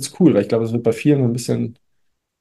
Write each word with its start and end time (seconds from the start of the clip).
ist 0.00 0.20
cool, 0.20 0.34
weil 0.34 0.42
ich 0.42 0.48
glaube, 0.48 0.64
es 0.64 0.72
wird 0.72 0.82
bei 0.82 0.92
vielen 0.92 1.24
ein 1.24 1.32
bisschen 1.32 1.78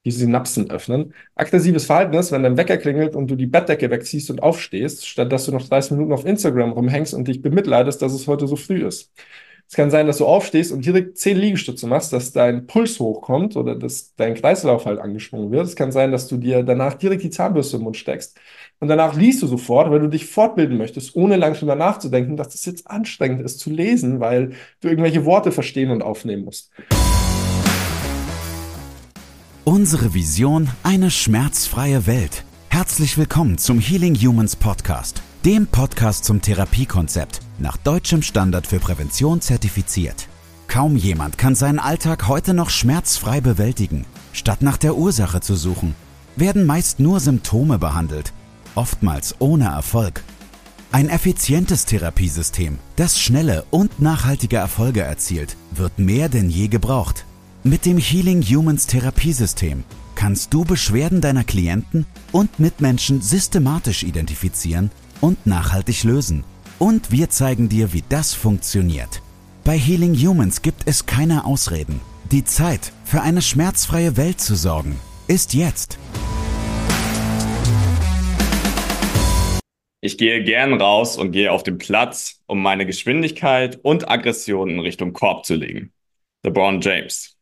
die 0.06 0.12
Synapsen 0.12 0.70
öffnen. 0.72 1.14
Aggressives 1.36 1.86
Verhalten 1.86 2.14
ist, 2.16 2.32
wenn 2.32 2.44
dein 2.44 2.56
Wecker 2.58 2.78
klingelt 2.78 3.16
und 3.16 3.30
du 3.30 3.36
die 3.36 3.46
Bettdecke 3.46 3.92
wegziehst 3.92 4.30
und 4.32 4.42
aufstehst, 4.42 5.06
statt 5.06 5.32
dass 5.32 5.46
du 5.46 5.52
noch 5.52 5.68
30 5.68 5.92
Minuten 5.92 6.14
auf 6.14 6.26
Instagram 6.26 6.72
rumhängst 6.72 7.14
und 7.14 7.28
dich 7.28 7.42
bemitleidest, 7.42 8.02
dass 8.02 8.14
es 8.14 8.28
heute 8.28 8.48
so 8.48 8.56
früh 8.56 8.88
ist. 8.88 9.12
Es 9.70 9.76
kann 9.76 9.92
sein, 9.92 10.08
dass 10.08 10.20
du 10.20 10.26
aufstehst 10.26 10.72
und 10.72 10.86
direkt 10.86 11.18
10 11.18 11.36
Liegestütze 11.38 11.88
machst, 11.88 12.14
dass 12.14 12.32
dein 12.32 12.68
Puls 12.68 13.02
hochkommt 13.02 13.58
oder 13.58 13.76
dass 13.76 14.16
dein 14.16 14.34
Kreislauf 14.34 14.86
halt 14.86 14.98
angeschwungen 14.98 15.52
wird. 15.52 15.66
Es 15.66 15.76
kann 15.76 15.92
sein, 15.92 16.14
dass 16.14 16.30
du 16.30 16.38
dir 16.38 16.64
danach 16.64 16.94
direkt 16.94 17.24
die 17.24 17.30
Zahnbürste 17.30 17.76
im 17.76 17.84
Mund 17.84 17.98
steckst. 17.98 18.40
Und 18.80 18.88
danach 18.88 19.14
liest 19.14 19.42
du 19.42 19.48
sofort, 19.48 19.92
weil 19.92 20.00
du 20.00 20.08
dich 20.08 20.26
fortbilden 20.26 20.78
möchtest, 20.78 21.18
ohne 21.18 21.36
lang 21.36 21.54
drüber 21.54 21.76
nachzudenken, 21.76 22.38
dass 22.38 22.50
das 22.50 22.64
jetzt 22.64 22.90
anstrengend 22.90 23.42
ist 23.42 23.60
zu 23.60 23.70
lesen, 23.70 24.22
weil 24.22 24.52
du 24.80 24.88
irgendwelche 24.88 25.26
Worte 25.26 25.52
verstehen 25.52 25.92
und 25.92 26.02
aufnehmen 26.02 26.46
musst. 26.46 26.72
Unsere 29.68 30.14
Vision, 30.14 30.70
eine 30.84 31.12
schmerzfreie 31.12 32.08
Welt. 32.08 32.46
Herzlich 32.70 33.18
willkommen 33.18 33.58
zum 33.58 33.82
Healing 33.82 34.16
Humans 34.16 34.56
Podcast, 34.56 35.22
dem 35.44 35.68
Podcast 35.68 36.24
zum 36.24 36.42
Therapiekonzept, 36.42 37.42
nach 37.60 37.76
deutschem 37.76 38.22
Standard 38.22 38.66
für 38.66 38.80
Prävention 38.80 39.42
zertifiziert. 39.42 40.30
Kaum 40.70 40.96
jemand 40.96 41.38
kann 41.38 41.54
seinen 41.54 41.80
Alltag 41.80 42.30
heute 42.30 42.54
noch 42.54 42.70
schmerzfrei 42.70 43.42
bewältigen. 43.42 44.06
Statt 44.32 44.62
nach 44.62 44.78
der 44.78 44.96
Ursache 44.96 45.42
zu 45.42 45.58
suchen, 45.58 45.96
werden 46.38 46.66
meist 46.66 47.02
nur 47.02 47.20
Symptome 47.20 47.78
behandelt, 47.78 48.32
oftmals 48.74 49.36
ohne 49.40 49.66
Erfolg. 49.66 50.24
Ein 50.94 51.10
effizientes 51.10 51.84
Therapiesystem, 51.84 52.80
das 52.96 53.20
schnelle 53.20 53.66
und 53.70 54.00
nachhaltige 54.00 54.56
Erfolge 54.56 55.02
erzielt, 55.02 55.58
wird 55.72 56.00
mehr 56.00 56.30
denn 56.30 56.50
je 56.50 56.70
gebraucht. 56.70 57.26
Mit 57.70 57.86
dem 57.86 57.98
Healing 57.98 58.42
Humans 58.44 58.88
Therapiesystem 58.88 59.84
kannst 60.16 60.54
du 60.54 60.64
Beschwerden 60.64 61.20
deiner 61.20 61.44
Klienten 61.44 62.06
und 62.32 62.62
Mitmenschen 62.62 63.20
systematisch 63.20 64.04
identifizieren 64.04 64.90
und 65.20 65.46
nachhaltig 65.46 66.06
lösen. 66.06 66.46
Und 66.80 67.12
wir 67.12 67.30
zeigen 67.30 67.68
dir, 67.68 67.92
wie 67.92 68.06
das 68.08 68.34
funktioniert. 68.34 69.22
Bei 69.66 69.78
Healing 69.78 70.16
Humans 70.16 70.62
gibt 70.62 70.84
es 70.86 71.08
keine 71.08 71.44
Ausreden. 71.44 72.00
Die 72.32 72.46
Zeit, 72.46 72.94
für 73.04 73.20
eine 73.20 73.42
schmerzfreie 73.42 74.16
Welt 74.16 74.40
zu 74.40 74.56
sorgen, 74.56 74.98
ist 75.28 75.54
jetzt. 75.54 76.00
Ich 80.00 80.18
gehe 80.18 80.42
gern 80.46 80.80
raus 80.80 81.18
und 81.18 81.34
gehe 81.34 81.52
auf 81.52 81.64
den 81.64 81.80
Platz, 81.80 82.42
um 82.46 82.62
meine 82.62 82.86
Geschwindigkeit 82.86 83.78
und 83.84 84.10
Aggression 84.10 84.70
in 84.70 84.80
Richtung 84.80 85.12
Korb 85.12 85.46
zu 85.46 85.56
legen. 85.56 85.92
LeBron 86.46 86.80
James. 86.80 87.37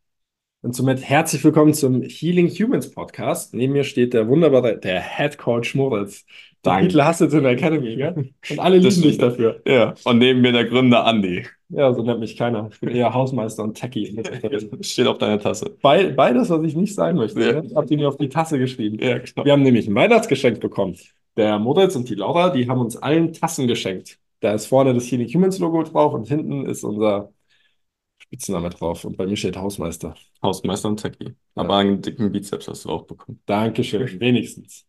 Und 0.66 0.76
somit 0.76 1.08
herzlich 1.08 1.44
willkommen 1.44 1.76
zum 1.76 2.02
Healing 2.02 2.50
Humans 2.50 2.90
Podcast. 2.90 3.54
Neben 3.54 3.74
mir 3.74 3.84
steht 3.84 4.16
der 4.16 4.28
wunderbare, 4.28 4.80
der 4.80 5.00
Head 5.00 5.38
Coach 5.38 5.76
Moritz. 5.76 6.26
Danke. 6.64 6.88
Titel 6.88 7.04
hast 7.04 7.22
du 7.22 7.26
in 7.26 7.44
der 7.44 7.52
Academy, 7.52 7.96
gell? 7.96 8.32
Und 8.50 8.60
alle 8.60 8.80
lieben 8.80 9.00
dich 9.04 9.20
dafür. 9.20 9.62
Ja, 9.68 9.94
und 10.06 10.18
neben 10.18 10.42
mir 10.42 10.54
der 10.54 10.66
Gründer 10.66 11.06
Andy. 11.06 11.46
Ja, 11.70 11.94
so 11.94 12.02
nennt 12.02 12.20
mich 12.20 12.36
keiner. 12.36 12.68
Ich 12.72 12.80
bin 12.80 12.90
eher 12.90 13.14
Hausmeister 13.14 13.64
und 13.64 13.76
Techie. 13.76 14.20
Steht 14.82 15.06
auf 15.06 15.20
deiner 15.20 15.38
Tasse. 15.40 15.66
Be 15.84 16.12
beides, 16.16 16.50
was 16.50 16.64
ich 16.64 16.76
nicht 16.76 16.96
sein 16.96 17.16
möchte. 17.16 17.40
Ja. 17.42 17.62
ne? 17.62 17.68
Ich 17.68 17.76
habe 17.76 17.86
die 17.86 17.98
mir 17.98 18.08
auf 18.08 18.18
die 18.18 18.30
Tasse 18.30 18.58
geschrieben. 18.58 18.98
Ja, 19.00 19.20
genau. 19.20 19.46
Wir 19.46 19.52
haben 19.52 19.62
nämlich 19.62 19.88
ein 19.88 19.94
Weihnachtsgeschenk 19.94 20.62
bekommen. 20.62 20.98
Der 21.38 21.60
Moritz 21.60 21.96
und 21.96 22.10
die 22.10 22.16
Laura, 22.16 22.50
die 22.50 22.68
haben 22.68 22.82
uns 22.82 22.98
allen 22.98 23.34
Tassen 23.34 23.68
geschenkt. 23.68 24.18
Da 24.40 24.56
ist 24.56 24.66
vorne 24.66 24.96
das 24.96 25.12
Healing 25.12 25.32
Humans 25.32 25.60
Logo 25.60 25.84
drauf 25.84 26.16
und 26.16 26.28
hinten 26.28 26.66
ist 26.66 26.84
unser 26.84 27.30
Spitzname 28.28 28.70
drauf. 28.70 29.06
Und 29.06 29.18
bei 29.18 29.26
mir 29.26 29.36
steht 29.38 29.58
Hausmeister. 29.58 30.16
Hausmeister 30.42 30.90
und 30.90 30.98
Techie. 31.02 31.36
Aber 31.56 31.78
einen 31.78 32.02
dicken 32.02 32.32
Bizeps 32.32 32.68
hast 32.68 32.86
du 32.86 32.90
auch 32.90 33.04
bekommen. 33.04 33.42
Dankeschön, 33.46 34.08
wenigstens. 34.20 34.86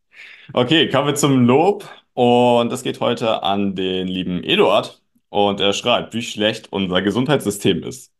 Okay, 0.52 0.88
kommen 0.88 1.08
wir 1.08 1.14
zum 1.14 1.46
Lob. 1.46 1.88
Und 2.14 2.72
das 2.72 2.82
geht 2.82 3.00
heute 3.00 3.42
an 3.42 3.74
den 3.74 4.08
lieben 4.08 4.42
Eduard. 4.42 5.02
Und 5.28 5.60
er 5.60 5.72
schreibt, 5.72 6.14
wie 6.14 6.22
schlecht 6.22 6.72
unser 6.72 7.02
Gesundheitssystem 7.02 7.82
ist. 7.82 8.12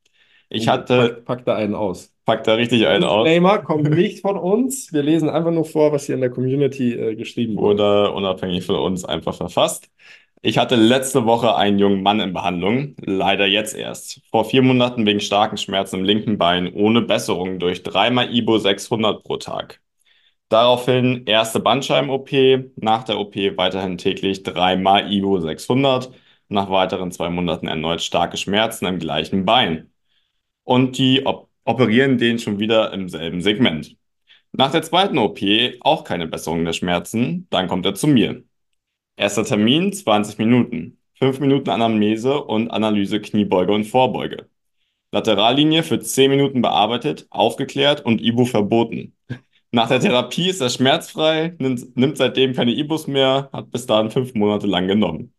Ich 0.48 0.68
hatte, 0.68 1.22
Pack, 1.24 1.24
pack 1.24 1.44
da 1.46 1.56
einen 1.56 1.74
aus. 1.74 2.12
packt 2.24 2.46
da 2.46 2.54
richtig 2.54 2.86
einen 2.86 3.04
aus. 3.04 3.24
Disclaimer 3.24 3.58
kommt 3.58 3.88
nicht 3.90 4.20
von 4.20 4.36
uns. 4.36 4.92
Wir 4.92 5.02
lesen 5.02 5.28
einfach 5.30 5.50
nur 5.50 5.64
vor, 5.64 5.92
was 5.92 6.06
hier 6.06 6.14
in 6.14 6.20
der 6.20 6.30
Community 6.30 6.92
äh, 6.94 7.14
geschrieben 7.16 7.56
wurde. 7.56 7.82
oder 7.84 8.14
unabhängig 8.14 8.64
von 8.66 8.76
uns 8.76 9.04
einfach 9.04 9.34
verfasst. 9.34 9.90
Ich 10.46 10.58
hatte 10.58 10.76
letzte 10.76 11.26
Woche 11.26 11.56
einen 11.56 11.80
jungen 11.80 12.04
Mann 12.04 12.20
in 12.20 12.32
Behandlung, 12.32 12.94
leider 13.00 13.46
jetzt 13.46 13.74
erst. 13.74 14.20
Vor 14.30 14.44
vier 14.44 14.62
Monaten 14.62 15.04
wegen 15.04 15.18
starken 15.18 15.56
Schmerzen 15.56 15.96
im 15.98 16.04
linken 16.04 16.38
Bein 16.38 16.72
ohne 16.72 17.02
Besserung 17.02 17.58
durch 17.58 17.82
dreimal 17.82 18.32
Ibo 18.32 18.56
600 18.56 19.24
pro 19.24 19.38
Tag. 19.38 19.80
Daraufhin 20.48 21.24
erste 21.26 21.58
Bandscheiben-OP, 21.58 22.30
nach 22.76 23.02
der 23.02 23.18
OP 23.18 23.34
weiterhin 23.56 23.98
täglich 23.98 24.44
dreimal 24.44 25.12
Ibo 25.12 25.40
600, 25.40 26.12
nach 26.48 26.70
weiteren 26.70 27.10
zwei 27.10 27.28
Monaten 27.28 27.66
erneut 27.66 28.00
starke 28.00 28.36
Schmerzen 28.36 28.86
im 28.86 29.00
gleichen 29.00 29.44
Bein. 29.46 29.90
Und 30.64 30.98
die 30.98 31.26
op 31.26 31.50
operieren 31.64 32.18
den 32.18 32.38
schon 32.38 32.60
wieder 32.60 32.92
im 32.92 33.08
selben 33.08 33.42
Segment. 33.42 33.96
Nach 34.52 34.70
der 34.70 34.82
zweiten 34.82 35.18
OP 35.18 35.40
auch 35.80 36.04
keine 36.04 36.28
Besserung 36.28 36.64
der 36.64 36.72
Schmerzen, 36.72 37.48
dann 37.50 37.68
kommt 37.68 37.86
er 37.86 37.96
zu 37.96 38.06
mir. 38.06 38.44
Erster 39.16 39.44
Termin 39.44 39.92
20 39.92 40.38
Minuten, 40.38 40.98
5 41.18 41.40
Minuten 41.40 41.70
Anamnese 41.70 42.42
und 42.42 42.70
Analyse 42.70 43.20
Kniebeuge 43.20 43.72
und 43.72 43.84
Vorbeuge. 43.84 44.48
Laterallinie 45.12 45.82
für 45.82 46.00
10 46.00 46.30
Minuten 46.30 46.62
bearbeitet, 46.62 47.26
aufgeklärt 47.30 48.04
und 48.04 48.20
Ibu 48.20 48.44
verboten. 48.44 49.16
Nach 49.72 49.88
der 49.88 50.00
Therapie 50.00 50.48
ist 50.50 50.60
er 50.60 50.70
schmerzfrei, 50.70 51.54
nimmt, 51.58 51.96
nimmt 51.96 52.16
seitdem 52.18 52.54
keine 52.54 52.72
Ibus 52.72 53.06
mehr, 53.06 53.50
hat 53.52 53.70
bis 53.70 53.86
dahin 53.86 54.10
fünf 54.10 54.34
Monate 54.34 54.66
lang 54.66 54.88
genommen. 54.88 55.34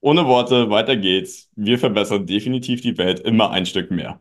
Ohne 0.00 0.26
Worte, 0.26 0.70
weiter 0.70 0.96
geht's. 0.96 1.50
Wir 1.56 1.78
verbessern 1.78 2.26
definitiv 2.26 2.80
die 2.82 2.98
Welt 2.98 3.20
immer 3.20 3.50
ein 3.50 3.66
Stück 3.66 3.90
mehr. 3.90 4.20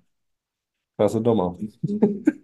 Klasse 0.98 1.22
Dummer. 1.22 1.58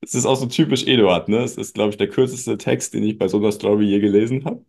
Es 0.00 0.14
ist 0.14 0.26
auch 0.26 0.36
so 0.36 0.46
typisch 0.46 0.86
Eduard, 0.86 1.28
ne? 1.28 1.38
Es 1.38 1.56
ist, 1.56 1.74
glaube 1.74 1.90
ich, 1.90 1.96
der 1.96 2.08
kürzeste 2.08 2.56
Text, 2.56 2.94
den 2.94 3.02
ich 3.02 3.18
bei 3.18 3.28
so 3.28 3.38
einer 3.38 3.52
Story 3.52 3.84
je 3.86 3.98
gelesen 4.00 4.44
habe. 4.44 4.64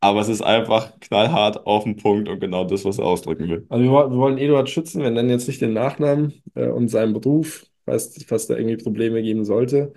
Aber 0.00 0.20
es 0.20 0.28
ist 0.28 0.42
einfach 0.42 0.98
knallhart 1.00 1.66
auf 1.66 1.84
den 1.84 1.96
Punkt 1.96 2.28
und 2.28 2.40
genau 2.40 2.64
das, 2.64 2.84
was 2.84 2.98
er 2.98 3.04
ausdrücken 3.04 3.48
will. 3.48 3.66
Also 3.68 3.84
wir, 3.84 3.90
wir 3.90 4.16
wollen 4.16 4.38
Eduard 4.38 4.70
schützen, 4.70 5.02
wir 5.02 5.10
nennen 5.10 5.28
jetzt 5.28 5.46
nicht 5.46 5.60
den 5.60 5.74
Nachnamen 5.74 6.42
äh, 6.54 6.68
und 6.68 6.88
seinen 6.88 7.12
Beruf, 7.12 7.66
falls, 7.84 8.24
falls 8.24 8.46
da 8.46 8.56
irgendwie 8.56 8.82
Probleme 8.82 9.22
geben 9.22 9.44
sollte. 9.44 9.92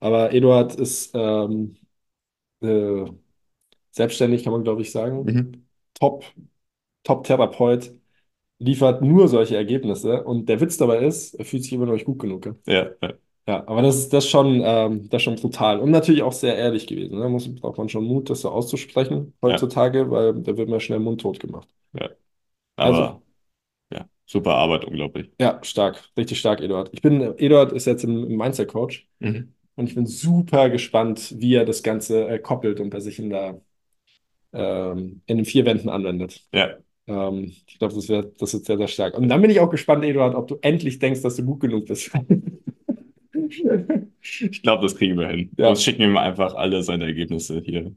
Aber 0.00 0.32
Eduard 0.32 0.74
ist 0.74 1.12
ähm, 1.14 1.76
äh, 2.62 3.04
selbstständig, 3.92 4.44
kann 4.44 4.52
man 4.52 4.64
glaube 4.64 4.82
ich 4.82 4.90
sagen. 4.90 5.24
Mhm. 5.24 5.66
Top, 5.94 6.24
Top-Therapeut, 7.04 7.94
liefert 8.58 9.02
nur 9.02 9.28
solche 9.28 9.56
Ergebnisse. 9.56 10.24
Und 10.24 10.48
der 10.48 10.60
Witz 10.60 10.76
dabei 10.76 10.98
ist, 11.06 11.34
er 11.34 11.44
fühlt 11.44 11.62
sich 11.62 11.72
immer 11.72 11.86
noch 11.86 11.92
nicht 11.94 12.06
gut 12.06 12.18
genug. 12.18 12.46
ja. 12.66 12.90
Ja, 13.00 13.14
ja, 13.46 13.66
aber 13.68 13.82
das 13.82 13.96
ist 13.96 14.12
das 14.12 14.24
ist 14.24 14.30
schon, 14.30 14.62
ähm, 14.64 15.08
das 15.10 15.18
ist 15.20 15.24
schon 15.24 15.36
brutal 15.36 15.80
und 15.80 15.90
natürlich 15.90 16.22
auch 16.22 16.32
sehr 16.32 16.56
ehrlich 16.56 16.86
gewesen. 16.86 17.18
Ne? 17.18 17.28
Muss, 17.28 17.52
braucht 17.54 17.78
man 17.78 17.88
schon 17.88 18.04
Mut, 18.04 18.30
das 18.30 18.40
so 18.40 18.50
auszusprechen 18.50 19.34
heutzutage, 19.42 20.10
weil 20.10 20.34
da 20.42 20.56
wird 20.56 20.68
man 20.68 20.80
schnell 20.80 20.98
mundtot 21.00 21.40
gemacht. 21.40 21.68
ja. 21.92 22.08
Also- 22.76 23.02
Aber 23.02 23.22
ja, 23.92 24.06
super 24.26 24.54
Arbeit, 24.54 24.84
unglaublich. 24.84 25.30
Ja, 25.40 25.60
stark, 25.62 26.02
richtig 26.16 26.40
stark, 26.40 26.60
Eduard. 26.60 26.90
Ich 26.92 27.02
bin, 27.02 27.20
Eduard 27.38 27.72
ist 27.72 27.86
jetzt 27.86 28.04
im, 28.04 28.24
im 28.30 28.36
Mindset-Coach 28.36 29.08
Mhm. 29.20 29.52
und 29.76 29.88
ich 29.88 29.94
bin 29.94 30.06
super 30.06 30.70
gespannt, 30.70 31.34
wie 31.38 31.54
er 31.54 31.64
das 31.66 31.82
Ganze 31.82 32.28
äh, 32.28 32.38
koppelt 32.38 32.80
und 32.80 32.90
bei 32.90 33.00
sich 33.00 33.18
in 33.18 33.30
der, 33.30 33.60
ähm, 34.52 35.22
in 35.26 35.38
den 35.38 35.44
vier 35.46 35.64
Wänden 35.66 35.88
anwendet. 35.88 36.42
Ja, 36.52 36.76
Ähm, 37.06 37.52
ich 37.66 37.78
glaube, 37.78 37.94
das 37.94 38.08
wird, 38.08 38.40
das 38.40 38.54
wird 38.54 38.64
sehr, 38.64 38.78
sehr 38.78 38.88
stark. 38.88 39.18
Und 39.18 39.28
dann 39.28 39.42
bin 39.42 39.50
ich 39.50 39.60
auch 39.60 39.70
gespannt, 39.70 40.04
Eduard, 40.04 40.34
ob 40.34 40.48
du 40.48 40.58
endlich 40.62 40.98
denkst, 40.98 41.22
dass 41.22 41.36
du 41.36 41.44
gut 41.44 41.60
genug 41.60 41.86
bist. 41.86 42.10
ich 44.22 44.62
glaube, 44.62 44.82
das 44.82 44.96
kriegen 44.96 45.18
wir 45.18 45.28
hin. 45.28 45.50
Ja. 45.58 45.66
Sonst 45.66 45.82
schicken 45.84 46.00
wir 46.00 46.06
ihm 46.08 46.16
einfach 46.16 46.54
alle 46.54 46.82
seine 46.82 47.04
Ergebnisse 47.04 47.60
hier, 47.64 47.92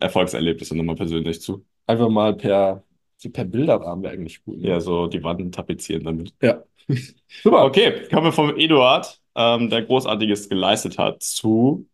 Erfolgserlebnisse 0.00 0.76
nochmal 0.76 0.96
persönlich 0.96 1.40
zu. 1.40 1.64
Einfach 1.86 2.08
mal 2.08 2.34
per, 2.36 2.84
per 3.32 3.44
Bilderrahmen 3.44 4.02
wäre 4.02 4.14
eigentlich 4.14 4.42
gut. 4.44 4.58
ne? 4.58 4.68
Ja, 4.68 4.80
so 4.80 5.06
die 5.06 5.22
Wanden 5.22 5.52
tapezieren 5.52 6.04
damit. 6.04 6.32
Ja. 6.42 6.62
Super. 7.42 7.64
Okay, 7.64 8.08
kommen 8.10 8.26
wir 8.26 8.32
vom 8.32 8.56
Eduard, 8.56 9.20
ähm, 9.36 9.70
der 9.70 9.82
Großartiges 9.82 10.48
geleistet 10.48 10.98
hat, 10.98 11.22
zu 11.22 11.86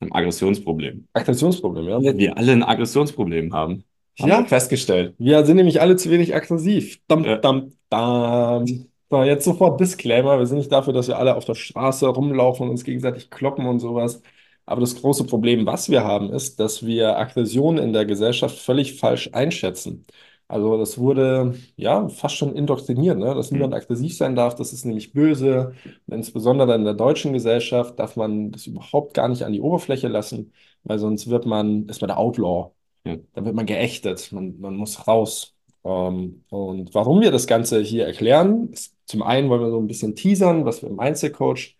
einem 0.00 0.12
Aggressionsproblem. 0.12 1.06
Aggressionsproblem, 1.12 1.88
ja. 1.88 2.00
Wir 2.18 2.36
alle 2.36 2.52
ein 2.52 2.62
Aggressionsproblem 2.62 3.52
haben. 3.54 3.84
Haben 4.20 4.28
Ja. 4.28 4.38
wir 4.40 4.46
festgestellt. 4.46 5.14
Wir 5.18 5.44
sind 5.44 5.56
nämlich 5.56 5.80
alle 5.80 5.96
zu 5.96 6.10
wenig 6.10 6.34
aggressiv. 6.34 7.00
Dam, 7.06 7.24
Ja. 7.24 7.36
dam, 7.36 7.72
dam. 7.90 8.64
So, 9.08 9.22
jetzt 9.22 9.44
sofort 9.44 9.78
Disclaimer. 9.80 10.38
Wir 10.38 10.46
sind 10.46 10.58
nicht 10.58 10.72
dafür, 10.72 10.92
dass 10.92 11.06
wir 11.06 11.16
alle 11.18 11.36
auf 11.36 11.44
der 11.44 11.54
Straße 11.54 12.08
rumlaufen 12.08 12.64
und 12.64 12.70
uns 12.70 12.82
gegenseitig 12.84 13.30
kloppen 13.30 13.66
und 13.66 13.78
sowas. 13.78 14.20
Aber 14.64 14.80
das 14.80 14.96
große 15.00 15.24
Problem, 15.24 15.64
was 15.64 15.88
wir 15.88 16.02
haben, 16.02 16.30
ist, 16.32 16.58
dass 16.58 16.84
wir 16.84 17.16
Aggression 17.16 17.78
in 17.78 17.92
der 17.92 18.04
Gesellschaft 18.04 18.58
völlig 18.58 18.98
falsch 18.98 19.30
einschätzen. 19.32 20.04
Also 20.48 20.76
das 20.76 20.98
wurde 20.98 21.54
ja 21.76 22.08
fast 22.08 22.36
schon 22.36 22.54
indoktriniert, 22.56 23.16
ne? 23.18 23.34
Dass 23.34 23.52
niemand 23.52 23.74
Hm. 23.74 23.80
aggressiv 23.80 24.16
sein 24.16 24.34
darf, 24.34 24.56
das 24.56 24.72
ist 24.72 24.84
nämlich 24.84 25.12
böse. 25.12 25.72
Und 26.06 26.14
insbesondere 26.14 26.74
in 26.74 26.84
der 26.84 26.94
deutschen 26.94 27.32
Gesellschaft 27.32 27.98
darf 28.00 28.16
man 28.16 28.50
das 28.50 28.66
überhaupt 28.66 29.14
gar 29.14 29.28
nicht 29.28 29.42
an 29.44 29.52
die 29.52 29.60
Oberfläche 29.60 30.08
lassen, 30.08 30.52
weil 30.82 30.98
sonst 30.98 31.28
wird 31.28 31.46
man, 31.46 31.88
ist 31.88 32.00
man 32.00 32.08
der 32.08 32.18
Outlaw. 32.18 32.72
Ja. 33.04 33.16
Dann 33.34 33.44
wird 33.44 33.54
man 33.54 33.66
geächtet, 33.66 34.32
man, 34.32 34.58
man 34.60 34.74
muss 34.76 35.06
raus. 35.06 35.55
Ähm, 35.86 36.44
und 36.50 36.94
warum 36.94 37.20
wir 37.20 37.30
das 37.30 37.46
Ganze 37.46 37.80
hier 37.80 38.06
erklären, 38.06 38.70
ist 38.72 38.96
zum 39.06 39.22
einen 39.22 39.48
wollen 39.48 39.60
wir 39.60 39.70
so 39.70 39.78
ein 39.78 39.86
bisschen 39.86 40.16
teasern, 40.16 40.64
was 40.64 40.82
wir 40.82 40.90
im 40.90 40.98
Einzelcoach 41.00 41.76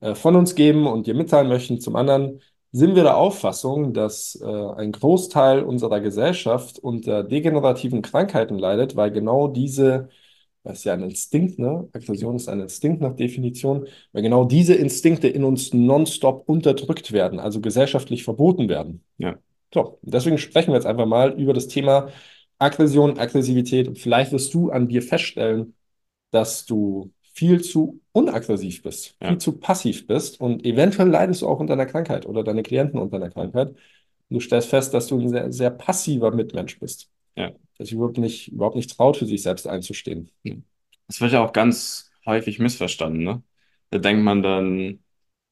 äh, 0.00 0.14
von 0.14 0.36
uns 0.36 0.54
geben 0.54 0.86
und 0.86 1.06
dir 1.06 1.14
mitteilen 1.14 1.48
möchten. 1.48 1.80
Zum 1.80 1.96
anderen 1.96 2.40
sind 2.72 2.94
wir 2.94 3.02
der 3.04 3.16
Auffassung, 3.16 3.94
dass 3.94 4.38
äh, 4.42 4.46
ein 4.46 4.92
Großteil 4.92 5.62
unserer 5.62 6.00
Gesellschaft 6.00 6.78
unter 6.78 7.22
degenerativen 7.24 8.02
Krankheiten 8.02 8.58
leidet, 8.58 8.96
weil 8.96 9.10
genau 9.10 9.48
diese, 9.48 10.10
das 10.62 10.78
ist 10.78 10.84
ja 10.84 10.92
ein 10.92 11.02
Instinkt, 11.02 11.58
ne? 11.58 11.88
Aggression 11.92 12.36
ist 12.36 12.48
ein 12.48 12.60
Instinkt 12.60 13.00
nach 13.00 13.16
Definition, 13.16 13.86
weil 14.12 14.22
genau 14.22 14.44
diese 14.44 14.74
Instinkte 14.74 15.28
in 15.28 15.44
uns 15.44 15.72
nonstop 15.72 16.46
unterdrückt 16.46 17.12
werden, 17.12 17.40
also 17.40 17.60
gesellschaftlich 17.62 18.24
verboten 18.24 18.68
werden. 18.68 19.02
Ja. 19.16 19.36
So, 19.72 19.98
deswegen 20.02 20.36
sprechen 20.38 20.68
wir 20.72 20.76
jetzt 20.76 20.86
einfach 20.86 21.06
mal 21.06 21.32
über 21.40 21.54
das 21.54 21.68
Thema 21.68 22.08
Aggression, 22.58 23.18
Aggressivität 23.18 23.88
und 23.88 23.98
vielleicht 23.98 24.32
wirst 24.32 24.54
du 24.54 24.70
an 24.70 24.88
dir 24.88 25.02
feststellen, 25.02 25.74
dass 26.30 26.64
du 26.66 27.12
viel 27.34 27.62
zu 27.62 28.00
unaggressiv 28.12 28.82
bist, 28.82 29.16
Ja. 29.22 29.28
viel 29.28 29.38
zu 29.38 29.52
passiv 29.58 30.06
bist 30.06 30.40
und 30.40 30.64
eventuell 30.64 31.08
leidest 31.08 31.42
du 31.42 31.48
auch 31.48 31.60
unter 31.60 31.74
einer 31.74 31.86
Krankheit 31.86 32.26
oder 32.26 32.42
deine 32.44 32.62
Klienten 32.62 32.98
unter 32.98 33.16
einer 33.16 33.30
Krankheit. 33.30 33.74
Du 34.30 34.40
stellst 34.40 34.68
fest, 34.68 34.94
dass 34.94 35.06
du 35.06 35.20
ein 35.20 35.28
sehr, 35.28 35.52
sehr 35.52 35.70
passiver 35.70 36.30
Mitmensch 36.30 36.78
bist, 36.80 37.10
Ja. 37.36 37.52
der 37.78 37.86
sich 37.86 37.92
überhaupt 37.92 38.18
nicht, 38.18 38.48
überhaupt 38.48 38.76
nicht 38.76 38.90
traut, 38.96 39.18
für 39.18 39.26
sich 39.26 39.42
selbst 39.42 39.66
einzustehen. 39.68 40.30
Das 41.06 41.20
wird 41.20 41.32
ja 41.32 41.44
auch 41.44 41.52
ganz 41.52 42.10
häufig 42.24 42.58
missverstanden, 42.58 43.22
ne? 43.22 43.42
Da 43.90 43.98
denkt 43.98 44.24
man 44.24 44.42
dann, 44.42 44.98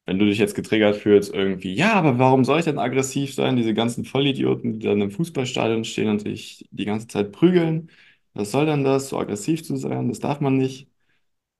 wenn 0.05 0.19
du 0.19 0.25
dich 0.25 0.37
jetzt 0.37 0.55
getriggert 0.55 0.97
fühlst, 0.97 1.33
irgendwie, 1.33 1.73
ja, 1.73 1.93
aber 1.93 2.19
warum 2.19 2.45
soll 2.45 2.59
ich 2.59 2.65
denn 2.65 2.79
aggressiv 2.79 3.33
sein? 3.33 3.55
Diese 3.57 3.73
ganzen 3.73 4.05
Vollidioten, 4.05 4.73
die 4.79 4.85
dann 4.87 5.01
im 5.01 5.11
Fußballstadion 5.11 5.83
stehen 5.85 6.09
und 6.09 6.19
sich 6.21 6.67
die 6.71 6.85
ganze 6.85 7.07
Zeit 7.07 7.31
prügeln. 7.31 7.89
Was 8.33 8.51
soll 8.51 8.65
denn 8.67 8.83
das, 8.83 9.09
so 9.09 9.19
aggressiv 9.19 9.63
zu 9.63 9.77
sein? 9.77 10.09
Das 10.09 10.19
darf 10.19 10.39
man 10.41 10.57
nicht. 10.57 10.89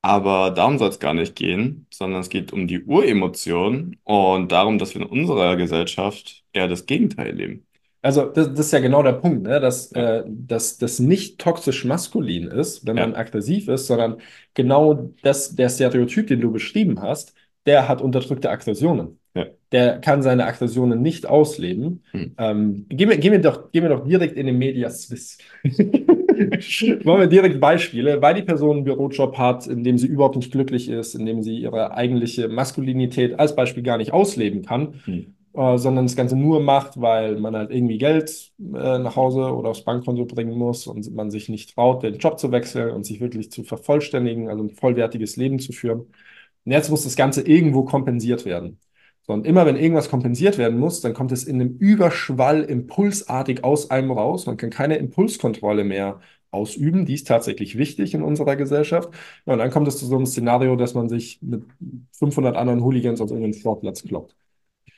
Aber 0.02 0.52
darum 0.52 0.78
soll 0.80 0.90
es 0.90 1.00
gar 1.00 1.14
nicht 1.16 1.36
gehen, 1.36 1.88
sondern 1.94 2.22
es 2.22 2.30
geht 2.30 2.54
um 2.54 2.68
die 2.68 2.84
Uremotion 2.86 3.98
und 4.04 4.52
darum, 4.52 4.78
dass 4.80 4.96
wir 4.96 5.02
in 5.02 5.08
unserer 5.10 5.56
Gesellschaft 5.58 6.44
eher 6.54 6.68
das 6.68 6.86
Gegenteil 6.86 7.34
leben. 7.36 7.68
Also 8.02 8.26
das, 8.28 8.50
das 8.54 8.68
ist 8.68 8.72
ja 8.74 8.80
genau 8.80 9.02
der 9.02 9.14
Punkt, 9.14 9.44
ne? 9.44 9.60
dass, 9.60 9.92
Ja. 9.94 10.02
äh, 10.02 10.24
dass 10.28 10.78
das 10.78 11.00
nicht 11.00 11.40
toxisch 11.40 11.86
maskulin 11.86 12.48
ist, 12.48 12.86
wenn 12.86 12.98
Ja. 12.98 13.04
man 13.04 13.16
aggressiv 13.16 13.68
ist, 13.68 13.88
sondern 13.88 14.18
genau 14.54 15.12
das, 15.24 15.56
der 15.56 15.70
Stereotyp, 15.70 16.28
den 16.28 16.40
du 16.42 16.52
beschrieben 16.52 17.02
hast, 17.02 17.35
der 17.66 17.88
hat 17.88 18.02
unterdrückte 18.02 18.50
Aggressionen. 18.50 19.20
Ja. 19.36 19.48
Der 19.72 20.00
kann 20.00 20.22
seine 20.22 20.46
Aggressionen 20.46 21.02
nicht 21.02 21.26
ausleben. 21.26 22.04
Hm. 22.12 22.36
Ähm, 22.38 22.86
gehen 22.90 23.10
wir, 23.10 23.18
gehen 23.18 23.32
wir 23.34 23.42
doch, 23.42 23.72
gehen 23.72 23.84
wir 23.84 23.90
doch 23.90 24.08
direkt 24.08 24.38
in 24.38 24.46
den 24.46 24.58
Medias 24.58 25.12
Vis. 25.12 25.38
Wollen 25.66 27.22
wir 27.22 27.28
direkt 27.28 27.60
Beispiele, 27.60 28.22
weil 28.22 28.36
die 28.36 28.44
Person 28.44 28.78
einen 28.78 28.86
Bürojob 28.86 29.38
hat, 29.38 29.68
in 29.68 29.84
dem 29.84 29.98
sie 29.98 30.08
überhaupt 30.08 30.36
nicht 30.36 30.52
glücklich 30.52 30.90
ist, 30.90 31.16
in 31.16 31.26
dem 31.26 31.42
sie 31.44 31.58
ihre 31.58 31.94
eigentliche 31.96 32.48
Maskulinität 32.48 33.40
als 33.40 33.56
Beispiel 33.56 33.84
gar 33.84 33.98
nicht 33.98 34.14
ausleben 34.14 34.64
kann, 34.64 35.02
Hm. 35.06 35.36
äh, 35.54 35.78
sondern 35.78 36.06
das 36.06 36.16
Ganze 36.16 36.36
nur 36.36 36.60
macht, 36.62 37.00
weil 37.02 37.38
man 37.40 37.56
halt 37.56 37.72
irgendwie 37.72 37.98
Geld 37.98 38.52
äh, 38.60 39.00
nach 39.00 39.16
Hause 39.16 39.54
oder 39.54 39.70
aufs 39.70 39.84
Bankkonto 39.84 40.26
bringen 40.26 40.58
muss 40.58 40.88
und 40.88 41.14
man 41.16 41.32
sich 41.32 41.50
nicht 41.50 41.74
traut, 41.76 42.04
den 42.04 42.18
Job 42.18 42.40
zu 42.40 42.52
wechseln 42.52 42.92
und 42.92 43.06
sich 43.06 43.20
wirklich 43.22 43.52
zu 43.52 43.64
vervollständigen, 43.64 44.50
also 44.50 44.64
ein 44.64 44.70
vollwertiges 44.72 45.38
Leben 45.38 45.60
zu 45.60 45.72
führen. 45.74 46.08
Und 46.66 46.72
jetzt 46.72 46.90
muss 46.90 47.04
das 47.04 47.16
Ganze 47.16 47.42
irgendwo 47.42 47.84
kompensiert 47.84 48.46
werden. 48.46 48.80
So, 49.24 49.34
und 49.34 49.46
immer 49.48 49.66
wenn 49.66 49.76
irgendwas 49.76 50.10
kompensiert 50.10 50.58
werden 50.58 50.78
muss, 50.80 51.02
dann 51.02 51.14
kommt 51.14 51.32
es 51.32 51.46
in 51.46 51.60
einem 51.60 51.78
Überschwall 51.78 52.64
impulsartig 52.64 53.64
aus 53.64 53.90
einem 53.90 54.12
raus. 54.12 54.46
Man 54.46 54.58
kann 54.58 54.70
keine 54.70 54.98
Impulskontrolle 54.98 55.84
mehr 55.84 56.20
ausüben. 56.52 57.06
Die 57.06 57.16
ist 57.16 57.28
tatsächlich 57.28 57.78
wichtig 57.78 58.14
in 58.14 58.22
unserer 58.22 58.56
Gesellschaft. 58.56 59.10
Ja, 59.46 59.54
und 59.54 59.60
dann 59.60 59.72
kommt 59.72 59.88
es 59.88 59.98
zu 59.98 60.06
so 60.06 60.16
einem 60.16 60.26
Szenario, 60.26 60.76
dass 60.76 60.94
man 60.94 61.10
sich 61.10 61.40
mit 61.42 61.64
500 62.14 62.56
anderen 62.56 62.84
Hooligans 62.84 63.22
auf 63.22 63.30
irgendeinen 63.30 63.54
Sportplatz 63.54 64.04
kloppt. 64.04 64.36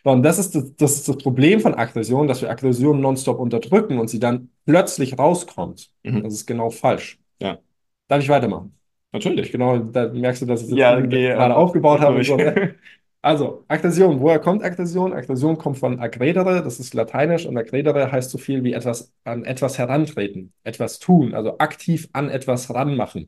So, 0.04 0.12
Und 0.12 0.24
das 0.24 0.40
ist 0.40 0.56
das, 0.56 0.76
das 0.76 0.94
ist 0.96 1.10
das 1.10 1.18
Problem 1.18 1.60
von 1.60 1.74
Aggression, 1.76 2.28
dass 2.28 2.42
wir 2.42 2.50
Aggression 2.50 3.02
nonstop 3.02 3.40
unterdrücken 3.40 4.00
und 4.00 4.10
sie 4.10 4.20
dann 4.20 4.50
plötzlich 4.66 5.18
rauskommt. 5.18 5.90
Mhm. 6.04 6.24
Das 6.24 6.34
ist 6.34 6.46
genau 6.46 6.70
falsch. 6.70 7.20
Ja. 7.42 7.60
Darf 8.08 8.22
ich 8.22 8.30
weitermachen? 8.30 8.77
Natürlich. 9.18 9.52
Genau, 9.52 9.78
da 9.80 10.08
merkst 10.10 10.42
du, 10.42 10.46
dass 10.46 10.62
ich 10.64 10.70
das 10.70 10.78
Ja, 10.78 11.00
geh 11.02 11.32
gerade 11.34 11.54
einfach 11.54 11.58
aufgebaut 11.58 12.02
habe. 12.02 12.24
So, 12.24 12.38
ne? 12.38 12.76
Also, 13.22 13.66
Aggression. 13.68 14.22
Woher 14.22 14.40
kommt 14.40 14.64
Aggression? 14.64 15.12
Aggression 15.14 15.58
kommt 15.58 15.78
von 15.80 16.00
aggredere, 16.00 16.64
das 16.64 16.80
ist 16.80 16.94
lateinisch, 16.94 17.46
und 17.46 17.58
aggredere 17.58 18.12
heißt 18.12 18.30
so 18.30 18.38
viel 18.38 18.64
wie 18.64 18.74
etwas 18.74 19.12
an 19.24 19.44
etwas 19.44 19.78
herantreten, 19.78 20.54
etwas 20.64 21.00
tun, 21.00 21.34
also 21.34 21.58
aktiv 21.58 22.08
an 22.14 22.30
etwas 22.30 22.74
ranmachen. 22.74 23.24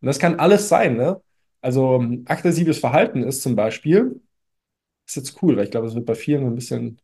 Und 0.00 0.06
das 0.06 0.18
kann 0.18 0.40
alles 0.40 0.68
sein, 0.68 0.96
ne? 0.96 1.20
Also, 1.60 2.02
aggressives 2.26 2.78
Verhalten 2.78 3.22
ist 3.22 3.42
zum 3.42 3.54
Beispiel, 3.54 4.20
ist 5.06 5.16
jetzt 5.16 5.42
cool, 5.42 5.56
weil 5.56 5.64
ich 5.64 5.70
glaube, 5.70 5.86
es 5.88 5.94
wird 5.94 6.06
bei 6.06 6.14
vielen 6.14 6.46
ein 6.46 6.54
bisschen 6.54 7.00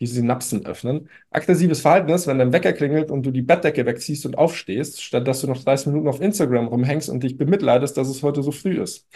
die 0.00 0.06
Synapsen 0.06 0.66
öffnen. 0.66 1.08
Aggressives 1.30 1.80
Verhalten 1.80 2.10
ist, 2.10 2.26
wenn 2.26 2.38
dein 2.38 2.52
Wecker 2.52 2.72
klingelt 2.72 3.10
und 3.10 3.24
du 3.24 3.30
die 3.30 3.42
Bettdecke 3.42 3.86
wegziehst 3.86 4.26
und 4.26 4.38
aufstehst, 4.38 5.02
statt 5.02 5.28
dass 5.28 5.42
du 5.42 5.46
noch 5.46 5.62
30 5.62 5.88
Minuten 5.88 6.08
auf 6.08 6.20
Instagram 6.20 6.68
rumhängst 6.68 7.10
und 7.10 7.22
dich 7.22 7.36
bemitleidest, 7.36 7.96
dass 7.96 8.08
es 8.08 8.22
heute 8.22 8.42
so 8.42 8.52
früh 8.52 8.80
ist. 8.82 9.06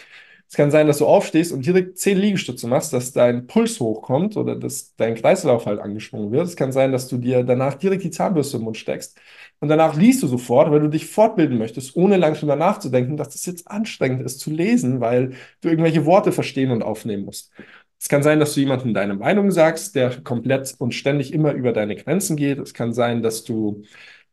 Es 0.47 0.55
kann 0.55 0.69
sein, 0.69 0.85
dass 0.85 0.99
du 0.99 1.07
aufstehst 1.07 1.51
und 1.51 1.65
direkt 1.65 1.97
10 1.97 2.17
Liegestütze 2.19 2.67
machst, 2.67 2.93
dass 2.93 3.11
dein 3.11 3.47
Puls 3.47 3.79
hochkommt 3.79 4.37
oder 4.37 4.55
dass 4.55 4.95
dein 4.95 5.15
Kreislauf 5.15 5.65
halt 5.65 5.79
angeschwungen 5.79 6.31
wird. 6.31 6.45
Es 6.47 6.55
kann 6.55 6.71
sein, 6.71 6.91
dass 6.91 7.07
du 7.07 7.17
dir 7.17 7.43
danach 7.43 7.73
direkt 7.73 8.03
die 8.03 8.11
Zahnbürste 8.11 8.57
im 8.57 8.63
Mund 8.63 8.77
steckst 8.77 9.17
und 9.59 9.69
danach 9.69 9.95
liest 9.95 10.21
du 10.21 10.27
sofort, 10.27 10.69
weil 10.69 10.81
du 10.81 10.89
dich 10.89 11.07
fortbilden 11.07 11.57
möchtest, 11.57 11.95
ohne 11.95 12.17
lang 12.17 12.35
drüber 12.35 12.55
nachzudenken, 12.55 13.17
dass 13.17 13.29
das 13.29 13.45
jetzt 13.47 13.69
anstrengend 13.69 14.21
ist 14.21 14.39
zu 14.39 14.51
lesen, 14.51 14.99
weil 15.01 15.33
du 15.61 15.69
irgendwelche 15.69 16.05
Worte 16.05 16.31
verstehen 16.31 16.71
und 16.71 16.83
aufnehmen 16.83 17.25
musst. 17.25 17.51
Es 18.05 18.09
kann 18.09 18.21
sein, 18.21 18.39
dass 18.39 18.53
du 18.53 18.59
jemandem 18.59 18.93
deine 18.93 19.15
Meinung 19.15 19.49
sagst, 19.49 19.95
der 19.95 20.21
komplett 20.21 20.75
und 20.77 20.93
ständig 20.93 21.33
immer 21.33 21.53
über 21.53 21.73
deine 21.73 21.95
Grenzen 21.95 22.37
geht. 22.37 22.59
Es 22.59 22.75
kann 22.75 22.93
sein, 22.93 23.23
dass 23.23 23.43
du 23.43 23.81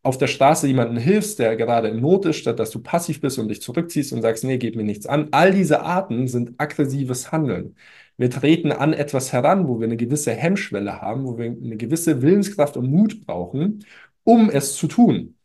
auf 0.02 0.18
der 0.18 0.26
Straße 0.26 0.66
jemandem 0.66 0.98
hilfst, 0.98 1.38
der 1.38 1.56
gerade 1.56 1.88
in 1.88 2.02
Not 2.02 2.26
ist, 2.26 2.36
statt 2.36 2.58
dass 2.58 2.70
du 2.70 2.80
passiv 2.82 3.22
bist 3.22 3.38
und 3.38 3.48
dich 3.48 3.62
zurückziehst 3.62 4.12
und 4.12 4.20
sagst, 4.20 4.44
nee, 4.44 4.58
geht 4.58 4.76
mir 4.76 4.82
nichts 4.84 5.06
an. 5.06 5.28
All 5.30 5.52
diese 5.52 5.80
Arten 5.80 6.28
sind 6.28 6.52
aggressives 6.58 7.32
Handeln. 7.32 7.74
Wir 8.18 8.28
treten 8.28 8.72
an 8.72 8.92
etwas 8.92 9.32
heran, 9.32 9.66
wo 9.66 9.80
wir 9.80 9.86
eine 9.86 9.96
gewisse 9.96 10.32
Hemmschwelle 10.32 11.00
haben, 11.00 11.24
wo 11.24 11.38
wir 11.38 11.46
eine 11.46 11.78
gewisse 11.78 12.20
Willenskraft 12.20 12.76
und 12.76 12.90
Mut 12.90 13.24
brauchen, 13.24 13.86
um 14.24 14.50
es 14.50 14.76
zu 14.76 14.86
tun. 14.86 15.36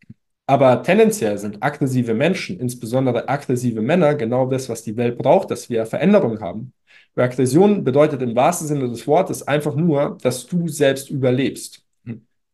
Aber 0.46 0.82
tendenziell 0.82 1.38
sind 1.38 1.62
aggressive 1.62 2.12
Menschen, 2.14 2.60
insbesondere 2.60 3.28
aggressive 3.28 3.80
Männer, 3.82 4.14
genau 4.16 4.46
das, 4.46 4.68
was 4.68 4.82
die 4.82 4.98
Welt 4.98 5.16
braucht, 5.18 5.50
dass 5.50 5.70
wir 5.70 5.86
Veränderung 5.86 6.40
haben. 6.40 6.74
Aggression 7.16 7.82
bedeutet 7.84 8.22
im 8.22 8.36
wahrsten 8.36 8.68
Sinne 8.68 8.88
des 8.88 9.06
Wortes 9.06 9.46
einfach 9.46 9.74
nur, 9.74 10.18
dass 10.22 10.46
du 10.46 10.68
selbst 10.68 11.10
überlebst. 11.10 11.84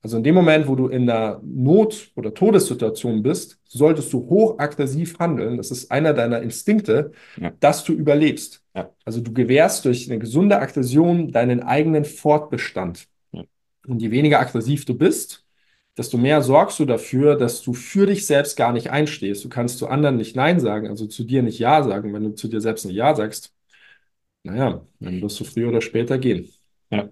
Also 0.05 0.19
in 0.19 0.23
dem 0.23 0.35
Moment, 0.35 0.69
wo 0.69 0.77
du 0.77 0.89
in 0.89 1.09
einer 1.09 1.41
Not- 1.43 2.11
oder 2.15 2.35
Todessituation 2.35 3.23
bist, 3.23 3.59
solltest 3.67 4.13
du 4.13 4.19
hochaggressiv 4.29 5.19
handeln. 5.19 5.57
Das 5.57 5.71
ist 5.71 5.91
einer 5.91 6.13
deiner 6.13 6.43
Instinkte, 6.43 7.13
Ja. 7.41 7.53
dass 7.61 7.85
du 7.85 7.95
überlebst. 7.95 8.63
Ja. 8.77 8.91
Also 9.07 9.23
du 9.23 9.33
gewährst 9.33 9.83
durch 9.87 10.11
eine 10.11 10.19
gesunde 10.19 10.59
Aggression 10.61 11.33
deinen 11.33 11.63
eigenen 11.63 12.05
Fortbestand. 12.05 13.07
Ja. 13.33 13.45
Und 13.87 14.03
je 14.03 14.11
weniger 14.11 14.41
aggressiv 14.41 14.85
du 14.85 14.93
bist, 14.95 15.47
desto 15.97 16.19
mehr 16.19 16.43
sorgst 16.43 16.79
du 16.81 16.85
dafür, 16.85 17.37
dass 17.37 17.63
du 17.63 17.73
für 17.73 18.05
dich 18.05 18.27
selbst 18.27 18.59
gar 18.59 18.75
nicht 18.75 18.91
einstehst. 18.91 19.43
Du 19.43 19.49
kannst 19.49 19.79
zu 19.79 19.89
anderen 19.89 20.19
nicht 20.19 20.37
Nein 20.37 20.61
sagen, 20.61 20.87
also 20.89 21.07
zu 21.07 21.25
dir 21.25 21.43
nicht 21.43 21.59
Ja 21.59 21.83
sagen. 21.83 22.13
Wenn 22.13 22.25
du 22.25 22.35
zu 22.35 22.49
dir 22.49 22.61
selbst 22.61 22.85
nicht 22.85 22.97
Ja 22.97 23.15
sagst, 23.15 23.54
naja, 24.45 24.87
dann 25.01 25.21
wirst 25.21 25.41
du 25.41 25.45
früher 25.45 25.69
oder 25.71 25.81
später 25.81 26.19
gehen. 26.19 26.49
Ja. 26.91 27.09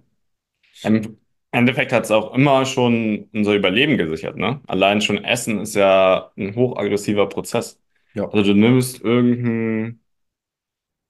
Im 0.85 1.19
Endeffekt 1.51 1.93
hat 1.93 2.05
es 2.05 2.11
auch 2.11 2.35
immer 2.35 2.65
schon 2.67 3.29
unser 3.33 3.55
Überleben 3.55 3.99
gesichert, 3.99 4.37
ne? 4.37 4.61
Allein 4.67 5.01
schon 5.01 5.25
Essen 5.25 5.61
ist 5.61 5.75
ja 5.75 6.31
ein 6.37 6.55
hochaggressiver 6.55 7.29
Prozess. 7.29 7.81
Ja. 8.15 8.29
Also 8.29 8.53
du 8.53 8.59
nimmst 8.59 9.03
irgendein 9.03 10.01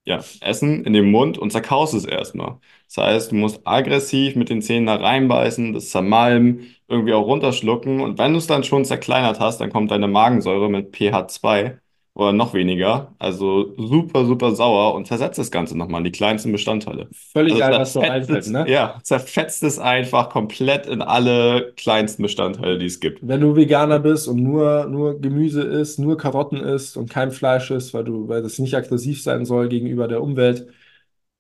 ja, 0.04 0.20
Essen 0.40 0.84
in 0.84 0.92
den 0.92 1.10
Mund 1.10 1.38
und 1.38 1.52
zerkaust 1.52 1.94
es 1.94 2.04
erstmal. 2.04 2.58
Das 2.86 2.96
heißt, 3.04 3.32
du 3.32 3.36
musst 3.36 3.60
aggressiv 3.66 4.36
mit 4.36 4.48
den 4.48 4.62
Zähnen 4.62 4.86
da 4.86 4.96
reinbeißen, 4.96 5.72
das 5.72 5.90
zermalmen, 5.90 6.74
irgendwie 6.88 7.12
auch 7.14 7.26
runterschlucken. 7.26 8.00
Und 8.00 8.18
wenn 8.18 8.32
du 8.32 8.38
es 8.38 8.46
dann 8.48 8.64
schon 8.64 8.84
zerkleinert 8.84 9.40
hast, 9.40 9.60
dann 9.60 9.70
kommt 9.70 9.90
deine 9.90 10.08
Magensäure 10.08 10.68
mit 10.70 10.96
pH 10.96 11.28
2 11.28 11.81
oder 12.14 12.32
noch 12.32 12.54
weniger. 12.54 13.14
Also 13.18 13.74
super, 13.76 14.24
super 14.26 14.54
sauer 14.54 14.94
und 14.94 15.06
zersetzt 15.06 15.38
das 15.38 15.50
Ganze 15.50 15.76
nochmal 15.76 16.00
in 16.00 16.04
die 16.04 16.12
kleinsten 16.12 16.52
Bestandteile. 16.52 17.08
Völlig 17.32 17.54
Also 17.54 17.58
geil, 17.58 17.76
was 17.78 17.92
so 17.92 18.06
einfällt, 18.06 18.46
ne? 18.48 18.72
ja, 18.72 19.00
zerfetzt 19.02 19.62
es 19.62 19.78
einfach 19.78 20.28
komplett 20.30 20.86
in 20.86 21.02
alle 21.02 21.72
kleinsten 21.76 22.22
Bestandteile, 22.22 22.78
die 22.78 22.86
es 22.86 23.00
gibt. 23.00 23.24
Wenn 23.24 23.40
du 23.40 23.54
Veganer 23.54 24.00
bist 24.00 24.26
und 24.28 24.42
nur, 24.42 24.86
nur 24.86 25.20
Gemüse 25.20 25.62
isst, 25.62 25.98
nur 26.00 26.16
Karotten 26.18 26.58
isst 26.60 26.96
und 26.96 27.08
kein 27.08 27.30
Fleisch 27.30 27.70
isst, 27.70 27.94
weil 27.94 28.02
du, 28.04 28.26
weil 28.28 28.42
das 28.42 28.58
nicht 28.58 28.74
aggressiv 28.74 29.22
sein 29.22 29.44
soll 29.44 29.68
gegenüber 29.68 30.08
der 30.08 30.22
Umwelt, 30.22 30.66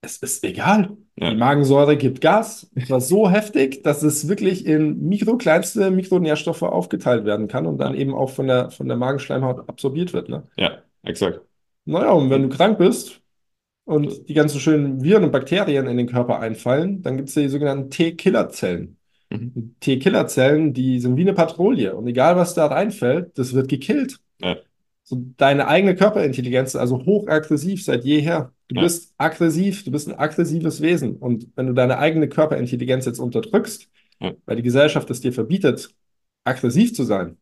es 0.02 0.18
ist 0.18 0.44
egal. 0.44 0.96
Die 1.28 1.34
Ja, 1.34 1.34
Magensäure 1.36 1.96
gibt 1.96 2.20
Gas. 2.20 2.70
Und 2.74 2.86
zwar 2.86 3.00
so 3.00 3.30
heftig, 3.30 3.82
dass 3.82 4.02
es 4.02 4.28
wirklich 4.28 4.66
in 4.66 5.08
mikrokleinste 5.08 5.90
Mikronährstoffe 5.90 6.62
aufgeteilt 6.62 7.24
werden 7.24 7.48
kann 7.48 7.66
und 7.66 7.78
dann 7.78 7.94
eben 7.94 8.14
auch 8.14 8.30
von 8.30 8.46
der, 8.48 8.70
von 8.70 8.88
der 8.88 8.96
Magenschleimhaut 8.96 9.68
absorbiert 9.68 10.12
wird, 10.12 10.28
ne? 10.28 10.46
ja, 10.56 10.82
exakt. 11.02 11.42
Naja, 11.84 12.12
und 12.12 12.30
wenn 12.30 12.42
du 12.42 12.48
krank 12.48 12.78
bist 12.78 13.20
und 13.84 14.28
die 14.28 14.34
ganzen 14.34 14.60
schönen 14.60 15.02
Viren 15.04 15.24
und 15.24 15.32
Bakterien 15.32 15.86
in 15.88 15.96
den 15.98 16.08
Körper 16.08 16.40
einfallen, 16.40 17.02
dann 17.02 17.16
gibt 17.18 17.30
es 17.30 17.36
die 17.36 17.48
sogenannten 17.48 17.90
T-Killerzellen. 17.90 18.98
mhm. 19.30 19.74
T-Killerzellen, 19.80 20.74
die 20.74 21.00
sind 21.00 21.16
wie 21.16 21.22
eine 21.22 21.34
Patrouille. 21.34 21.96
Und 21.96 22.06
egal, 22.08 22.36
was 22.36 22.54
da 22.54 22.66
reinfällt, 22.66 23.38
das 23.38 23.54
wird 23.54 23.68
gekillt. 23.68 24.20
Ja, 24.38 24.56
So 25.04 25.22
deine 25.36 25.66
eigene 25.66 25.96
Körperintelligenz 25.96 26.70
ist 26.70 26.80
also 26.80 27.04
hochaggressiv 27.04 27.84
seit 27.84 28.04
jeher. 28.04 28.52
Du 28.68 28.76
ja, 28.76 28.82
bist 28.82 29.12
aggressiv, 29.18 29.84
du 29.84 29.90
bist 29.90 30.08
ein 30.08 30.18
aggressives 30.18 30.80
Wesen. 30.80 31.16
Und 31.16 31.48
wenn 31.56 31.66
du 31.66 31.74
deine 31.74 31.98
eigene 31.98 32.28
Körperintelligenz 32.28 33.04
jetzt 33.04 33.18
unterdrückst, 33.18 33.88
ja. 34.20 34.32
weil 34.46 34.56
die 34.56 34.62
Gesellschaft 34.62 35.10
es 35.10 35.20
dir 35.20 35.32
verbietet, 35.32 35.94
aggressiv 36.44 36.94
zu 36.94 37.04
sein, 37.04 37.36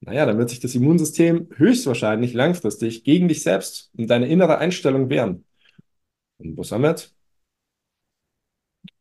naja, 0.00 0.26
dann 0.26 0.36
wird 0.36 0.50
sich 0.50 0.60
das 0.60 0.74
Immunsystem 0.74 1.48
höchstwahrscheinlich 1.56 2.34
langfristig 2.34 3.04
gegen 3.04 3.28
dich 3.28 3.42
selbst 3.42 3.90
und 3.96 4.08
deine 4.08 4.26
innere 4.26 4.58
Einstellung 4.58 5.08
wehren. 5.08 5.44
Und 6.38 6.58
was 6.58 6.72
haben 6.72 6.82
wir 6.82 6.90
jetzt? 6.90 7.14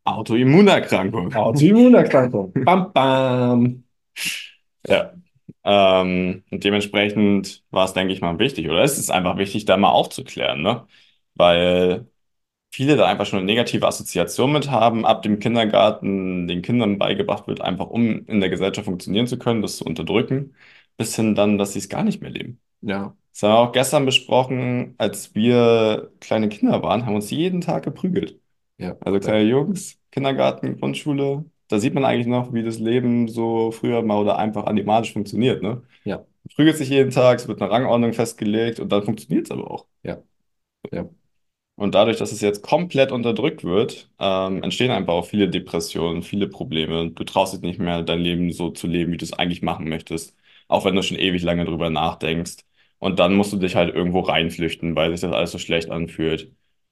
Autoimmunerkrankung. 0.04 1.34
Autoimmunerkrankung. 1.34 2.54
Bam, 2.66 2.94
bam. 2.94 3.84
Ja. 4.88 5.14
Ähm, 5.64 6.44
und 6.52 6.64
dementsprechend 6.64 7.64
war 7.72 7.86
es, 7.86 7.94
denke 7.94 8.14
ich 8.14 8.22
mal, 8.22 8.40
wichtig, 8.40 8.70
oder 8.70 8.84
es 8.84 8.98
ist 8.98 9.12
einfach 9.12 9.38
wichtig, 9.38 9.66
da 9.66 9.78
mal 9.78 9.90
aufzuklären, 9.92 10.62
ne? 10.62 10.88
Weil 11.36 12.08
viele 12.72 12.98
da 12.98 13.08
einfach 13.08 13.26
schon 13.26 13.40
eine 13.40 13.46
negative 13.48 13.88
Assoziation 13.88 14.52
mit 14.54 14.70
haben, 14.72 15.06
ab 15.06 15.22
dem 15.24 15.40
Kindergarten 15.40 16.48
den 16.48 16.62
Kindern 16.62 16.98
beigebracht 17.00 17.48
wird, 17.48 17.62
einfach 17.62 17.88
um 17.88 18.26
in 18.28 18.40
der 18.42 18.50
Gesellschaft 18.50 18.86
funktionieren 18.86 19.28
zu 19.28 19.40
können, 19.40 19.62
das 19.62 19.78
zu 19.78 19.86
unterdrücken, 19.86 20.56
bis 20.98 21.16
hin 21.16 21.36
dann, 21.36 21.58
dass 21.58 21.74
sie 21.74 21.80
es 21.80 21.90
gar 21.90 22.04
nicht 22.04 22.22
mehr 22.22 22.32
leben. 22.32 22.62
Ja, 22.82 23.16
Das 23.34 23.44
haben 23.44 23.52
wir 23.54 23.60
auch 23.60 23.72
gestern 23.72 24.06
besprochen, 24.06 24.96
als 24.98 25.36
wir 25.36 26.12
kleine 26.20 26.50
Kinder 26.50 26.84
waren, 26.84 27.06
haben 27.06 27.16
uns 27.16 27.32
jeden 27.32 27.62
Tag 27.62 27.84
geprügelt. 27.84 28.40
ja, 28.78 28.98
Also 29.02 29.20
kleine 29.20 29.44
Jungs, 29.50 30.00
Kindergarten, 30.12 30.80
Grundschule, 30.80 31.46
da 31.72 31.80
sieht 31.80 31.94
man 31.94 32.06
eigentlich 32.06 32.28
noch, 32.28 32.54
wie 32.54 32.64
das 32.64 32.80
Leben 32.80 33.28
so 33.28 33.72
früher 33.72 34.02
mal 34.04 34.18
oder 34.20 34.38
einfach 34.38 34.66
animalisch 34.66 35.14
funktioniert, 35.14 35.62
ne? 35.64 35.84
ja, 36.06 36.26
Man 36.46 36.56
prügelt 36.56 36.78
sich 36.78 36.90
jeden 36.90 37.12
Tag, 37.12 37.40
es 37.40 37.48
wird 37.48 37.62
eine 37.62 37.72
Rangordnung 37.72 38.14
festgelegt 38.14 38.80
und 38.80 38.92
dann 38.92 39.04
funktioniert 39.04 39.46
es 39.48 39.52
aber 39.52 39.72
auch. 39.72 39.88
ja, 40.04 40.24
ja. 40.92 41.10
Und 41.76 41.96
dadurch, 41.96 42.18
dass 42.18 42.32
es 42.32 42.42
jetzt 42.42 42.62
komplett 42.64 43.12
unterdrückt 43.12 43.64
wird, 43.64 44.10
ähm, 44.20 44.62
entstehen 44.64 44.92
einfach 44.92 45.14
auch 45.14 45.26
viele 45.26 45.50
Depressionen, 45.50 46.22
viele 46.22 46.48
Probleme. 46.48 47.10
Du 47.12 47.24
traust 47.24 47.54
dich 47.54 47.62
nicht 47.62 47.80
mehr, 47.80 48.04
dein 48.04 48.20
Leben 48.20 48.52
so 48.52 48.70
zu 48.70 48.86
leben, 48.88 49.12
wie 49.12 49.18
du 49.18 49.26
es 49.26 49.34
eigentlich 49.34 49.62
machen 49.64 49.90
möchtest, 49.90 50.36
auch 50.68 50.86
wenn 50.86 50.96
du 50.96 51.02
schon 51.04 51.18
ewig 51.18 51.42
lange 51.44 51.66
drüber 51.66 51.90
nachdenkst. 51.90 52.58
Und 53.00 53.18
dann 53.20 53.34
musst 53.34 53.52
du 53.54 53.58
dich 53.58 53.76
halt 53.76 53.96
irgendwo 53.96 54.20
reinflüchten, 54.20 54.96
weil 54.96 55.12
sich 55.12 55.22
das 55.22 55.34
alles 55.34 55.52
so 55.52 55.58
schlecht 55.58 55.90
anfühlt. 55.90 56.52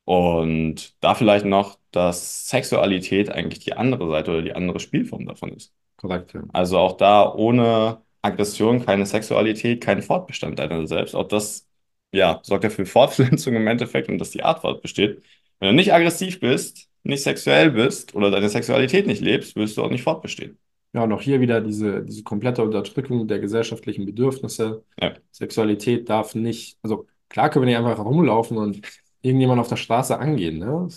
Und 0.09 0.95
da 1.01 1.13
vielleicht 1.13 1.45
noch, 1.45 1.77
dass 1.91 2.49
Sexualität 2.49 3.29
eigentlich 3.31 3.59
die 3.59 3.73
andere 3.73 4.09
Seite 4.09 4.31
oder 4.31 4.41
die 4.41 4.53
andere 4.53 4.79
Spielform 4.79 5.27
davon 5.27 5.53
ist. 5.53 5.71
Korrekt, 5.97 6.33
ja. 6.33 6.41
Also 6.51 6.79
auch 6.79 6.97
da 6.97 7.31
ohne 7.31 8.01
Aggression 8.23 8.83
keine 8.83 9.05
Sexualität, 9.05 9.81
kein 9.81 10.01
Fortbestand 10.01 10.57
deiner 10.57 10.87
selbst. 10.87 11.13
Auch 11.13 11.27
das, 11.27 11.67
ja, 12.11 12.39
sorgt 12.41 12.63
ja 12.63 12.71
für 12.71 12.87
Fortpflanzung 12.87 13.53
im 13.53 13.67
Endeffekt 13.67 14.09
und 14.09 14.17
dass 14.17 14.31
die 14.31 14.41
Art 14.41 14.61
fortbesteht. 14.61 15.21
Wenn 15.59 15.69
du 15.69 15.75
nicht 15.75 15.93
aggressiv 15.93 16.39
bist, 16.39 16.89
nicht 17.03 17.21
sexuell 17.21 17.69
bist 17.69 18.15
oder 18.15 18.31
deine 18.31 18.49
Sexualität 18.49 19.05
nicht 19.05 19.21
lebst, 19.21 19.55
wirst 19.55 19.77
du 19.77 19.83
auch 19.83 19.91
nicht 19.91 20.01
fortbestehen. 20.01 20.57
Ja, 20.91 21.03
und 21.03 21.13
auch 21.13 21.21
hier 21.21 21.39
wieder 21.39 21.61
diese, 21.61 22.01
diese 22.01 22.23
komplette 22.23 22.63
Unterdrückung 22.63 23.27
der 23.27 23.37
gesellschaftlichen 23.37 24.07
Bedürfnisse. 24.07 24.83
Ja, 24.99 25.13
Sexualität 25.31 26.09
darf 26.09 26.33
nicht, 26.33 26.79
also 26.81 27.05
klar 27.29 27.51
können 27.51 27.67
wir 27.67 27.77
nicht 27.77 27.87
einfach 27.87 28.03
rumlaufen 28.03 28.57
und 28.57 28.81
irgendjemand 29.21 29.59
auf 29.59 29.67
der 29.67 29.75
Straße 29.75 30.17
angehen, 30.17 30.59
ne? 30.59 30.87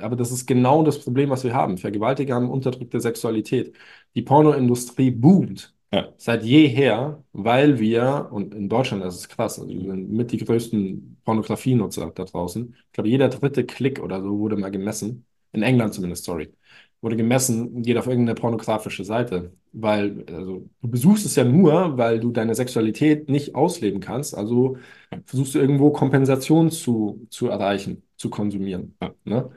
Aber 0.00 0.16
das 0.16 0.32
ist 0.32 0.46
genau 0.46 0.82
das 0.82 1.00
Problem, 1.02 1.30
was 1.30 1.44
wir 1.44 1.54
haben. 1.54 1.78
Vergewaltiger 1.78 2.34
haben 2.34 2.50
unterdrückte 2.50 3.00
Sexualität. 3.00 3.74
Die 4.14 4.22
Pornoindustrie 4.22 5.10
boomt 5.10 5.74
ja, 5.92 6.12
seit 6.16 6.42
jeher, 6.44 7.22
weil 7.32 7.78
wir, 7.78 8.28
und 8.30 8.54
in 8.54 8.68
Deutschland 8.68 9.04
ist 9.04 9.14
es 9.14 9.28
krass, 9.28 9.58
also 9.58 9.72
wir 9.72 9.80
sind 9.80 10.10
mit 10.10 10.32
die 10.32 10.38
größten 10.38 11.20
Pornografienutzer 11.24 12.10
da 12.14 12.24
draußen. 12.24 12.74
Ich 12.86 12.92
glaube, 12.92 13.08
jeder 13.08 13.28
dritte 13.28 13.64
Klick 13.64 14.00
oder 14.00 14.20
so 14.22 14.38
wurde 14.38 14.56
mal 14.56 14.70
gemessen. 14.70 15.24
In 15.52 15.62
England 15.62 15.94
zumindest, 15.94 16.24
sorry. 16.24 16.52
Wurde 17.00 17.16
gemessen, 17.16 17.82
geht 17.82 17.96
auf 17.96 18.06
irgendeine 18.08 18.34
pornografische 18.34 19.04
Seite. 19.04 19.52
Weil, 19.72 20.24
also, 20.28 20.68
du 20.82 20.88
besuchst 20.88 21.26
es 21.26 21.36
ja 21.36 21.44
nur, 21.44 21.96
weil 21.96 22.18
du 22.20 22.32
deine 22.32 22.54
Sexualität 22.54 23.28
nicht 23.28 23.54
ausleben 23.54 24.00
kannst. 24.00 24.36
Also 24.36 24.78
versuchst 25.26 25.54
du 25.54 25.58
irgendwo 25.60 25.90
Kompensation 25.90 26.70
zu, 26.70 27.26
zu 27.30 27.48
erreichen, 27.48 28.02
zu 28.16 28.30
konsumieren. 28.30 28.96
ja, 29.00 29.14
Ne? 29.24 29.50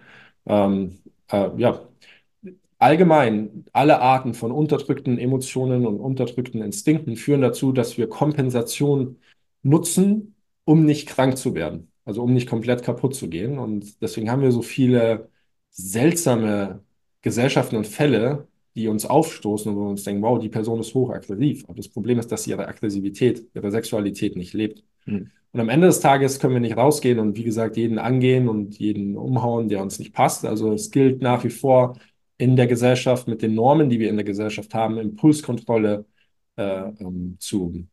Ähm, 0.46 1.00
äh, 1.32 1.50
ja, 1.58 1.82
allgemein, 2.80 3.66
alle 3.74 4.02
Arten 4.02 4.34
von 4.34 4.52
unterdrückten 4.52 5.18
Emotionen 5.18 5.86
und 5.86 6.00
unterdrückten 6.00 6.62
Instinkten 6.62 7.16
führen 7.16 7.42
dazu, 7.42 7.72
dass 7.72 7.98
wir 7.98 8.10
Kompensation 8.10 9.20
nutzen, 9.64 10.36
um 10.66 10.86
nicht 10.86 11.08
krank 11.08 11.38
zu 11.38 11.54
werden. 11.56 11.92
Also 12.06 12.24
um 12.24 12.34
nicht 12.34 12.50
komplett 12.50 12.84
kaputt 12.84 13.16
zu 13.16 13.30
gehen. 13.30 13.60
Und 13.60 14.02
deswegen 14.02 14.32
haben 14.32 14.42
wir 14.42 14.52
so 14.52 14.62
viele 14.62 15.30
seltsame 15.70 16.84
Gesellschaften 17.22 17.75
und 17.75 17.88
Fälle, 17.88 18.48
die 18.75 18.88
uns 18.88 19.06
aufstoßen 19.06 19.72
und 19.72 19.78
wo 19.78 19.84
wir 19.86 19.90
uns 19.90 20.04
denken, 20.04 20.22
wow, 20.24 20.40
die 20.40 20.50
Person 20.50 20.80
ist 20.80 20.94
hochaggressiv. 20.94 21.66
Aber 21.66 21.75
das 21.75 21.90
Problem 21.90 22.20
ist, 22.20 22.32
dass 22.32 22.44
sie 22.44 22.51
ihre 22.51 22.68
Aggressivität, 22.68 23.48
ihre 23.54 23.72
Sexualität 23.72 24.36
nicht 24.36 24.54
lebt. 24.54 24.84
hm, 25.06 25.32
Und 25.51 25.60
am 25.60 25.70
Ende 25.70 25.88
des 25.88 26.00
Tages 26.00 26.40
können 26.40 26.54
wir 26.54 26.62
nicht 26.62 26.78
rausgehen 26.78 27.20
und 27.20 27.38
wie 27.38 27.44
gesagt 27.44 27.78
jeden 27.78 28.00
angehen 28.00 28.48
und 28.48 28.80
jeden 28.80 29.18
umhauen, 29.18 29.68
der 29.70 29.82
uns 29.82 30.00
nicht 30.00 30.13
passt. 30.13 30.46
Also 30.46 30.72
es 30.74 30.92
gilt 30.92 31.22
nach 31.22 31.44
wie 31.44 31.50
vor 31.50 31.98
in 32.38 32.56
der 32.56 32.68
Gesellschaft 32.68 33.28
mit 33.28 33.42
den 33.42 33.56
Normen, 33.56 33.90
die 33.90 34.00
wir 34.00 34.10
in 34.10 34.16
der 34.16 34.25
Gesellschaft 34.25 34.74
haben, 34.74 34.98
Impulskontrolle 34.98 36.06
äh, 36.58 36.63
ähm, 37.00 37.36
zu, 37.40 37.88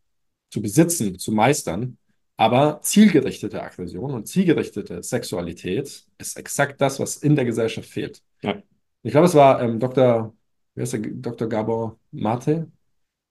zu 0.51 0.63
besitzen, 0.63 1.19
zu 1.19 1.33
meistern. 1.33 1.99
Aber 2.37 2.81
zielgerichtete 2.83 3.63
Aggression 3.63 4.13
und 4.13 4.29
zielgerichtete 4.29 5.03
Sexualität 5.03 6.07
ist 6.19 6.37
exakt 6.39 6.81
das, 6.81 7.01
was 7.01 7.17
in 7.17 7.35
der 7.37 7.45
Gesellschaft 7.45 7.89
fehlt. 7.89 8.23
ja, 8.43 8.63
Ich 9.03 9.13
glaube, 9.13 9.27
es 9.27 9.35
war 9.35 9.63
ähm, 9.63 9.79
Dr. 9.81 10.35
Wie 10.75 10.83
heißt 10.83 10.93
der? 10.95 11.01
Dr. 11.01 11.49
Gabor 11.49 11.99
Mate, 12.11 12.71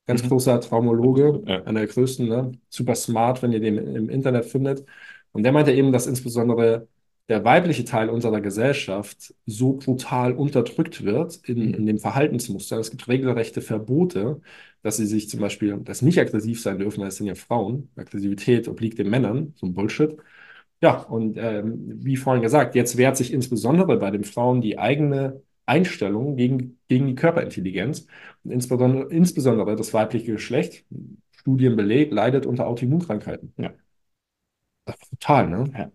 ganz 0.08 0.24
mhm, 0.24 0.28
großer 0.28 0.62
Traumologe, 0.62 1.46
ja, 1.46 1.66
einer 1.66 1.82
der 1.82 1.90
größten, 1.90 2.28
ne? 2.30 2.54
Super 2.70 2.96
smart, 2.96 3.42
wenn 3.44 3.54
ihr 3.54 3.60
den 3.62 3.78
im 3.78 4.10
Internet 4.10 4.46
findet. 4.46 4.86
Und 5.34 5.44
der 5.44 5.52
meinte 5.54 5.72
eben, 5.74 5.92
dass 5.92 6.08
insbesondere 6.08 6.88
der 7.30 7.46
weibliche 7.46 7.86
Teil 7.86 8.10
unserer 8.10 8.42
Gesellschaft 8.42 9.34
so 9.46 9.74
brutal 9.74 10.34
unterdrückt 10.34 11.06
wird 11.06 11.38
in, 11.50 11.74
in 11.74 11.86
mhm, 11.86 11.88
dem 11.88 12.00
Verhaltensmuster. 12.00 12.80
Es 12.80 12.92
gibt 12.92 13.08
regelrechte 13.08 13.62
Verbote, 13.62 14.42
dass 14.84 14.98
sie 14.98 15.08
sich 15.08 15.30
zum 15.30 15.42
Beispiel, 15.42 15.78
dass 15.80 16.02
nicht 16.04 16.20
aggressiv 16.20 16.62
sein 16.62 16.80
dürfen, 16.80 17.02
weil 17.02 17.10
es 17.10 17.18
sind 17.18 17.28
ja 17.28 17.36
Frauen. 17.36 17.90
Aggressivität 17.98 18.68
obliegt 18.70 19.00
den 19.00 19.10
Männern, 19.10 19.54
so 19.58 19.68
ein 19.68 19.74
Bullshit. 19.76 20.18
Ja, 20.82 21.02
und 21.04 21.38
ähm, 21.38 22.04
wie 22.04 22.18
vorhin 22.18 22.44
gesagt, 22.44 22.76
jetzt 22.76 22.98
wehrt 22.98 23.18
sich 23.18 23.34
insbesondere 23.34 23.98
bei 23.98 24.12
den 24.12 24.24
Frauen 24.24 24.62
die 24.62 24.78
eigene 24.78 25.42
Einstellung 25.68 26.36
gegen, 26.38 26.80
gegen 26.88 27.08
die 27.08 27.16
Körperintelligenz 27.16 28.08
und 28.44 28.52
insbesondere, 28.52 29.10
insbesondere 29.12 29.76
das 29.76 29.94
weibliche 29.94 30.34
Geschlecht, 30.34 30.86
Studien 31.32 31.76
belegt, 31.76 32.14
leidet 32.14 32.46
unter 32.46 32.68
Autoimmunkrankheiten. 32.68 33.56
ja, 33.58 33.74
Total, 35.10 35.48
ne? 35.50 35.74
ja, 35.74 35.92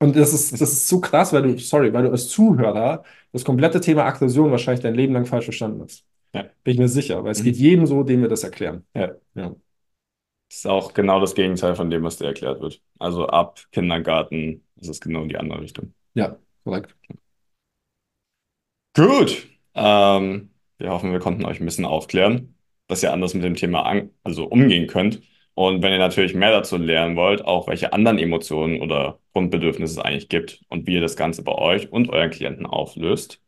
Und 0.00 0.16
das 0.16 0.32
ist, 0.34 0.52
das 0.60 0.72
ist 0.72 0.88
so 0.88 1.00
krass, 1.00 1.32
weil 1.32 1.42
du, 1.42 1.58
sorry, 1.58 1.92
weil 1.94 2.04
du 2.04 2.10
als 2.12 2.28
Zuhörer 2.28 3.04
das 3.32 3.44
komplette 3.44 3.80
Thema 3.80 4.04
Aggression 4.06 4.50
wahrscheinlich 4.50 4.82
dein 4.82 4.94
Leben 4.94 5.14
lang 5.14 5.26
falsch 5.26 5.46
verstanden 5.46 5.82
hast. 5.82 6.04
ja, 6.32 6.52
Bin 6.64 6.74
ich 6.74 6.80
mir 6.80 6.88
sicher, 6.88 7.24
weil 7.24 7.32
es 7.32 7.42
geht 7.42 7.56
mhm, 7.56 7.58
jedem 7.58 7.86
so, 7.86 8.04
dem 8.04 8.22
wir 8.22 8.28
das 8.28 8.44
erklären. 8.44 8.86
ja. 8.94 9.12
Ja, 9.34 9.54
Das 10.48 10.58
ist 10.58 10.66
auch 10.66 10.92
genau 10.94 11.18
das 11.20 11.34
Gegenteil 11.34 11.74
von 11.76 11.90
dem, 11.90 12.02
was 12.04 12.18
dir 12.18 12.26
erklärt 12.26 12.60
wird. 12.60 12.80
Also 12.98 13.26
ab 13.26 13.60
Kindergarten 13.72 14.64
ist 14.76 14.88
es 14.88 15.00
genau 15.00 15.22
in 15.22 15.28
die 15.30 15.36
andere 15.38 15.60
Richtung. 15.62 15.94
ja, 16.14 16.38
korrekt. 16.64 16.94
Gut. 18.94 19.46
Ähm, 19.74 20.50
wir 20.78 20.90
hoffen, 20.90 21.12
wir 21.12 21.18
konnten 21.20 21.44
euch 21.44 21.60
ein 21.60 21.64
bisschen 21.64 21.84
aufklären, 21.86 22.54
dass 22.88 23.02
ihr 23.02 23.12
anders 23.12 23.34
mit 23.34 23.44
dem 23.44 23.54
Thema 23.54 23.82
an 23.86 24.10
also 24.22 24.44
umgehen 24.44 24.86
könnt 24.86 25.22
Und 25.54 25.82
wenn 25.82 25.92
ihr 25.92 25.98
natürlich 25.98 26.34
mehr 26.34 26.50
dazu 26.50 26.76
lernen 26.76 27.16
wollt, 27.16 27.44
auch 27.44 27.68
welche 27.68 27.92
anderen 27.92 28.18
Emotionen 28.18 28.80
oder 28.80 29.20
Grundbedürfnisse 29.32 29.94
es 30.00 30.04
eigentlich 30.04 30.28
gibt 30.28 30.62
und 30.68 30.86
wie 30.86 30.94
ihr 30.94 31.00
das 31.00 31.16
Ganze 31.16 31.42
bei 31.42 31.52
euch 31.54 31.92
und 31.92 32.10
euren 32.10 32.30
Klienten 32.30 32.66
auflöst, 32.66 33.40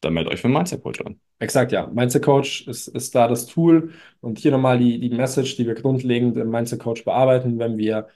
dann 0.00 0.14
meldet 0.14 0.32
euch 0.32 0.40
für 0.40 0.48
Mindset 0.48 0.82
Coach 0.82 1.00
an. 1.02 1.20
Exakt, 1.38 1.72
ja. 1.72 1.86
Mindset 1.86 2.22
Coach 2.22 2.66
ist, 2.66 2.88
ist 2.88 3.14
da 3.14 3.28
das 3.28 3.46
Tool. 3.46 3.92
Und 4.20 4.38
hier 4.38 4.50
nochmal 4.52 4.78
die, 4.78 4.98
die 5.00 5.10
Message, 5.10 5.56
die 5.56 5.66
wir 5.66 5.74
grundlegend 5.74 6.36
im 6.36 6.50
Mindset 6.50 6.80
Coach 6.80 7.04
bearbeiten, 7.04 7.58
wenn 7.58 7.78
wir 7.78 8.08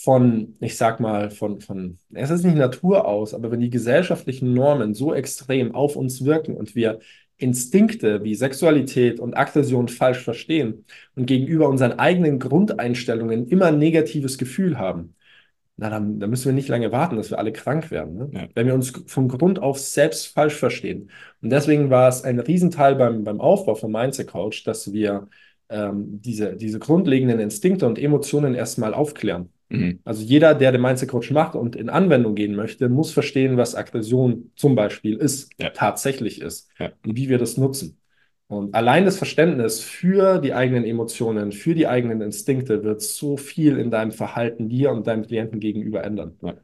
von, 0.00 0.56
ich 0.60 0.76
sag 0.76 1.00
mal, 1.00 1.30
von, 1.30 1.60
von, 1.60 1.98
es 2.12 2.30
ist 2.30 2.44
nicht 2.44 2.56
Natur 2.56 3.06
aus, 3.06 3.34
aber 3.34 3.50
wenn 3.50 3.60
die 3.60 3.70
gesellschaftlichen 3.70 4.54
Normen 4.54 4.94
so 4.94 5.14
extrem 5.14 5.74
auf 5.74 5.96
uns 5.96 6.24
wirken 6.24 6.56
und 6.56 6.74
wir 6.74 7.00
Instinkte 7.36 8.22
wie 8.24 8.34
Sexualität 8.34 9.20
und 9.20 9.36
Aggression 9.36 9.88
falsch 9.88 10.20
verstehen 10.22 10.84
und 11.16 11.26
gegenüber 11.26 11.68
unseren 11.68 11.98
eigenen 11.98 12.38
Grundeinstellungen 12.38 13.48
immer 13.48 13.66
ein 13.66 13.78
negatives 13.78 14.38
Gefühl 14.38 14.78
haben, 14.78 15.14
na, 15.76 15.90
dann, 15.90 16.20
dann 16.20 16.30
müssen 16.30 16.46
wir 16.46 16.52
nicht 16.52 16.68
lange 16.68 16.92
warten, 16.92 17.16
dass 17.16 17.30
wir 17.30 17.38
alle 17.38 17.52
krank 17.52 17.90
werden. 17.90 18.16
Ne? 18.16 18.30
Ja. 18.32 18.48
Wenn 18.54 18.66
wir 18.66 18.74
uns 18.74 18.92
von 19.06 19.28
Grund 19.28 19.58
auf 19.58 19.78
selbst 19.78 20.28
falsch 20.28 20.54
verstehen. 20.54 21.10
Und 21.40 21.50
deswegen 21.50 21.90
war 21.90 22.08
es 22.08 22.22
ein 22.22 22.38
Riesenteil 22.38 22.94
beim, 22.94 23.24
beim 23.24 23.40
Aufbau 23.40 23.74
von 23.74 23.90
Mindset 23.90 24.28
Coach, 24.28 24.64
dass 24.64 24.92
wir 24.92 25.28
ähm, 25.70 26.20
diese, 26.20 26.56
diese 26.56 26.78
grundlegenden 26.78 27.40
Instinkte 27.40 27.86
und 27.86 27.98
Emotionen 27.98 28.54
erstmal 28.54 28.94
aufklären. 28.94 29.50
Mhm. 29.72 30.00
Also 30.04 30.22
jeder, 30.22 30.54
der 30.54 30.72
den 30.72 30.82
Mindset 30.82 31.08
Coach 31.08 31.30
macht 31.30 31.54
und 31.54 31.76
in 31.76 31.88
Anwendung 31.88 32.34
gehen 32.34 32.54
möchte, 32.54 32.88
muss 32.88 33.12
verstehen, 33.12 33.56
was 33.56 33.74
Aggression 33.74 34.52
zum 34.56 34.74
Beispiel 34.74 35.16
ist, 35.16 35.50
ja. 35.58 35.70
tatsächlich 35.70 36.40
ist 36.40 36.68
ja. 36.78 36.92
und 37.04 37.16
wie 37.16 37.28
wir 37.28 37.38
das 37.38 37.56
nutzen. 37.56 37.98
Und 38.48 38.74
allein 38.74 39.06
das 39.06 39.16
Verständnis 39.16 39.80
für 39.80 40.38
die 40.38 40.52
eigenen 40.52 40.84
Emotionen, 40.84 41.52
für 41.52 41.74
die 41.74 41.86
eigenen 41.86 42.20
Instinkte 42.20 42.84
wird 42.84 43.00
so 43.00 43.38
viel 43.38 43.78
in 43.78 43.90
deinem 43.90 44.12
Verhalten 44.12 44.68
dir 44.68 44.90
und 44.90 45.06
deinem 45.06 45.26
Klienten 45.26 45.58
gegenüber 45.58 46.04
ändern. 46.04 46.36
Ja. 46.42 46.54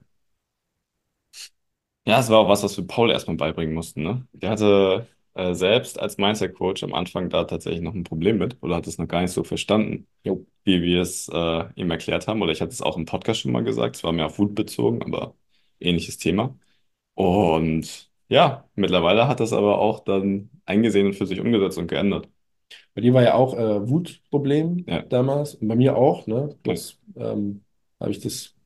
Ja, 2.07 2.21
es 2.21 2.31
war 2.31 2.38
auch 2.38 2.49
was, 2.49 2.62
was 2.62 2.75
wir 2.79 2.87
Paul 2.87 3.11
erstmal 3.11 3.37
beibringen 3.37 3.75
mussten. 3.75 4.03
Ne? 4.03 4.27
Der 4.33 4.49
hatte 4.49 5.07
äh, 5.38 5.54
selbst 5.54 6.00
als 6.00 6.18
Mindset-Coach 6.18 6.83
am 6.83 6.95
Anfang 6.95 7.30
da 7.30 7.45
tatsächlich 7.45 7.80
noch 7.80 7.95
ein 7.95 8.02
Problem 8.02 8.38
mit 8.38 8.57
oder 8.61 8.75
hat 8.76 8.88
es 8.88 8.99
noch 8.99 9.07
gar 9.07 9.23
nicht 9.23 9.30
so 9.30 9.45
verstanden, 9.45 10.09
jo. 10.25 10.45
wie 10.64 10.83
wir 10.83 11.00
es 11.00 11.28
äh, 11.33 11.64
ihm 11.76 11.90
erklärt 11.90 12.26
haben. 12.26 12.42
Oder 12.42 12.50
ich 12.52 12.61
hatte 12.61 12.73
es 12.73 12.83
auch 12.83 12.97
im 12.97 13.07
Podcast 13.07 13.40
schon 13.40 13.52
mal 13.52 13.62
gesagt, 13.62 13.97
es 13.97 14.04
war 14.04 14.12
mehr 14.12 14.26
auf 14.26 14.38
Wut 14.40 14.54
bezogen, 14.57 15.02
aber 15.02 15.35
ähnliches 15.78 16.18
Thema. 16.18 16.59
Und 17.14 18.11
ja, 18.28 18.68
mittlerweile 18.75 19.28
hat 19.28 19.40
das 19.40 19.52
aber 19.52 19.78
auch 19.78 20.00
dann 20.00 20.50
eingesehen 20.66 21.07
und 21.07 21.14
für 21.14 21.26
sich 21.26 21.40
umgesetzt 21.40 21.78
und 21.78 21.87
geändert. 21.87 22.28
Bei 22.95 23.00
dir 23.00 23.14
war 23.14 23.23
ja 23.23 23.35
auch 23.35 23.57
äh, 23.57 23.88
Wutproblem 23.88 24.85
ja. 24.88 25.02
damals 25.02 25.54
und 25.54 25.68
bei 25.68 25.76
mir 25.76 25.97
auch. 25.97 26.26
Ne? 26.26 26.57
Das 26.64 26.99
ähm, 27.16 27.62
habe 28.00 28.11
ich 28.11 28.18
das 28.18 28.57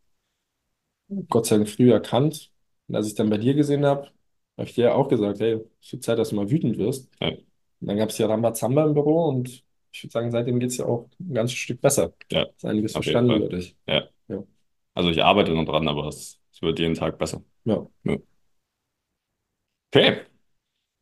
Gott 1.28 1.46
sei 1.46 1.56
Dank 1.56 1.68
früh 1.68 1.92
erkannt. 1.92 2.50
Und 2.88 2.96
als 2.96 3.08
ich 3.08 3.14
dann 3.14 3.28
bei 3.28 3.38
dir 3.38 3.54
gesehen 3.54 3.84
habe, 3.84 4.10
habe 4.58 4.68
ich 4.68 4.74
dir 4.74 4.84
ja 4.86 4.94
auch 4.94 5.08
gesagt, 5.08 5.40
hey, 5.40 5.60
es 5.80 5.92
wird 5.92 6.02
Zeit, 6.02 6.18
dass 6.18 6.30
du 6.30 6.36
mal 6.36 6.50
wütend 6.50 6.78
wirst. 6.78 7.10
Ja. 7.20 7.28
Und 7.28 7.88
dann 7.88 7.96
gab 7.96 8.10
es 8.10 8.18
ja 8.18 8.26
Rambazamba 8.26 8.84
im 8.84 8.94
Büro 8.94 9.28
und 9.28 9.64
ich 9.92 10.04
würde 10.04 10.12
sagen, 10.12 10.30
seitdem 10.30 10.58
geht 10.58 10.70
es 10.70 10.78
ja 10.78 10.86
auch 10.86 11.08
ein 11.20 11.34
ganzes 11.34 11.56
Stück 11.56 11.80
besser. 11.80 12.12
Ja. 12.30 12.44
Ist 12.44 12.64
einiges 12.64 12.92
verstanden 12.92 13.32
über 13.32 13.48
dich. 13.48 13.76
Ja. 13.86 14.04
ja. 14.28 14.42
Also 14.94 15.10
ich 15.10 15.22
arbeite 15.22 15.52
noch 15.52 15.64
dran, 15.64 15.88
aber 15.88 16.06
es, 16.06 16.40
es 16.52 16.62
wird 16.62 16.78
jeden 16.78 16.94
Tag 16.94 17.18
besser. 17.18 17.42
Ja. 17.64 17.86
ja. 18.04 18.16
Okay. 19.94 20.20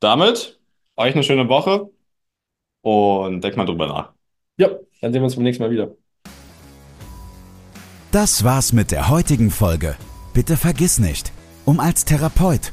Damit 0.00 0.58
euch 0.96 1.14
eine 1.14 1.22
schöne 1.22 1.48
Woche 1.48 1.90
und 2.82 3.42
denkt 3.42 3.56
mal 3.56 3.66
drüber 3.66 3.86
nach. 3.86 4.12
Ja, 4.58 4.68
dann 5.00 5.12
sehen 5.12 5.22
wir 5.22 5.24
uns 5.24 5.36
beim 5.36 5.44
nächsten 5.44 5.62
Mal 5.62 5.70
wieder. 5.70 5.94
Das 8.12 8.42
war's 8.42 8.72
mit 8.72 8.90
der 8.90 9.08
heutigen 9.08 9.50
Folge. 9.50 9.96
Bitte 10.34 10.56
vergiss 10.56 10.98
nicht, 10.98 11.32
um 11.64 11.78
als 11.78 12.04
Therapeut, 12.04 12.72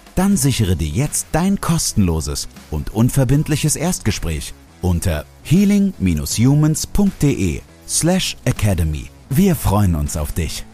dann 0.15 0.37
sichere 0.37 0.75
dir 0.75 0.87
jetzt 0.87 1.27
dein 1.31 1.61
kostenloses 1.61 2.47
und 2.69 2.93
unverbindliches 2.93 3.75
Erstgespräch 3.75 4.53
unter 4.81 5.25
healing-humans.de 5.43 7.61
slash 7.87 8.37
academy. 8.45 9.09
Wir 9.29 9.55
freuen 9.55 9.95
uns 9.95 10.15
auf 10.17 10.31
dich. 10.31 10.65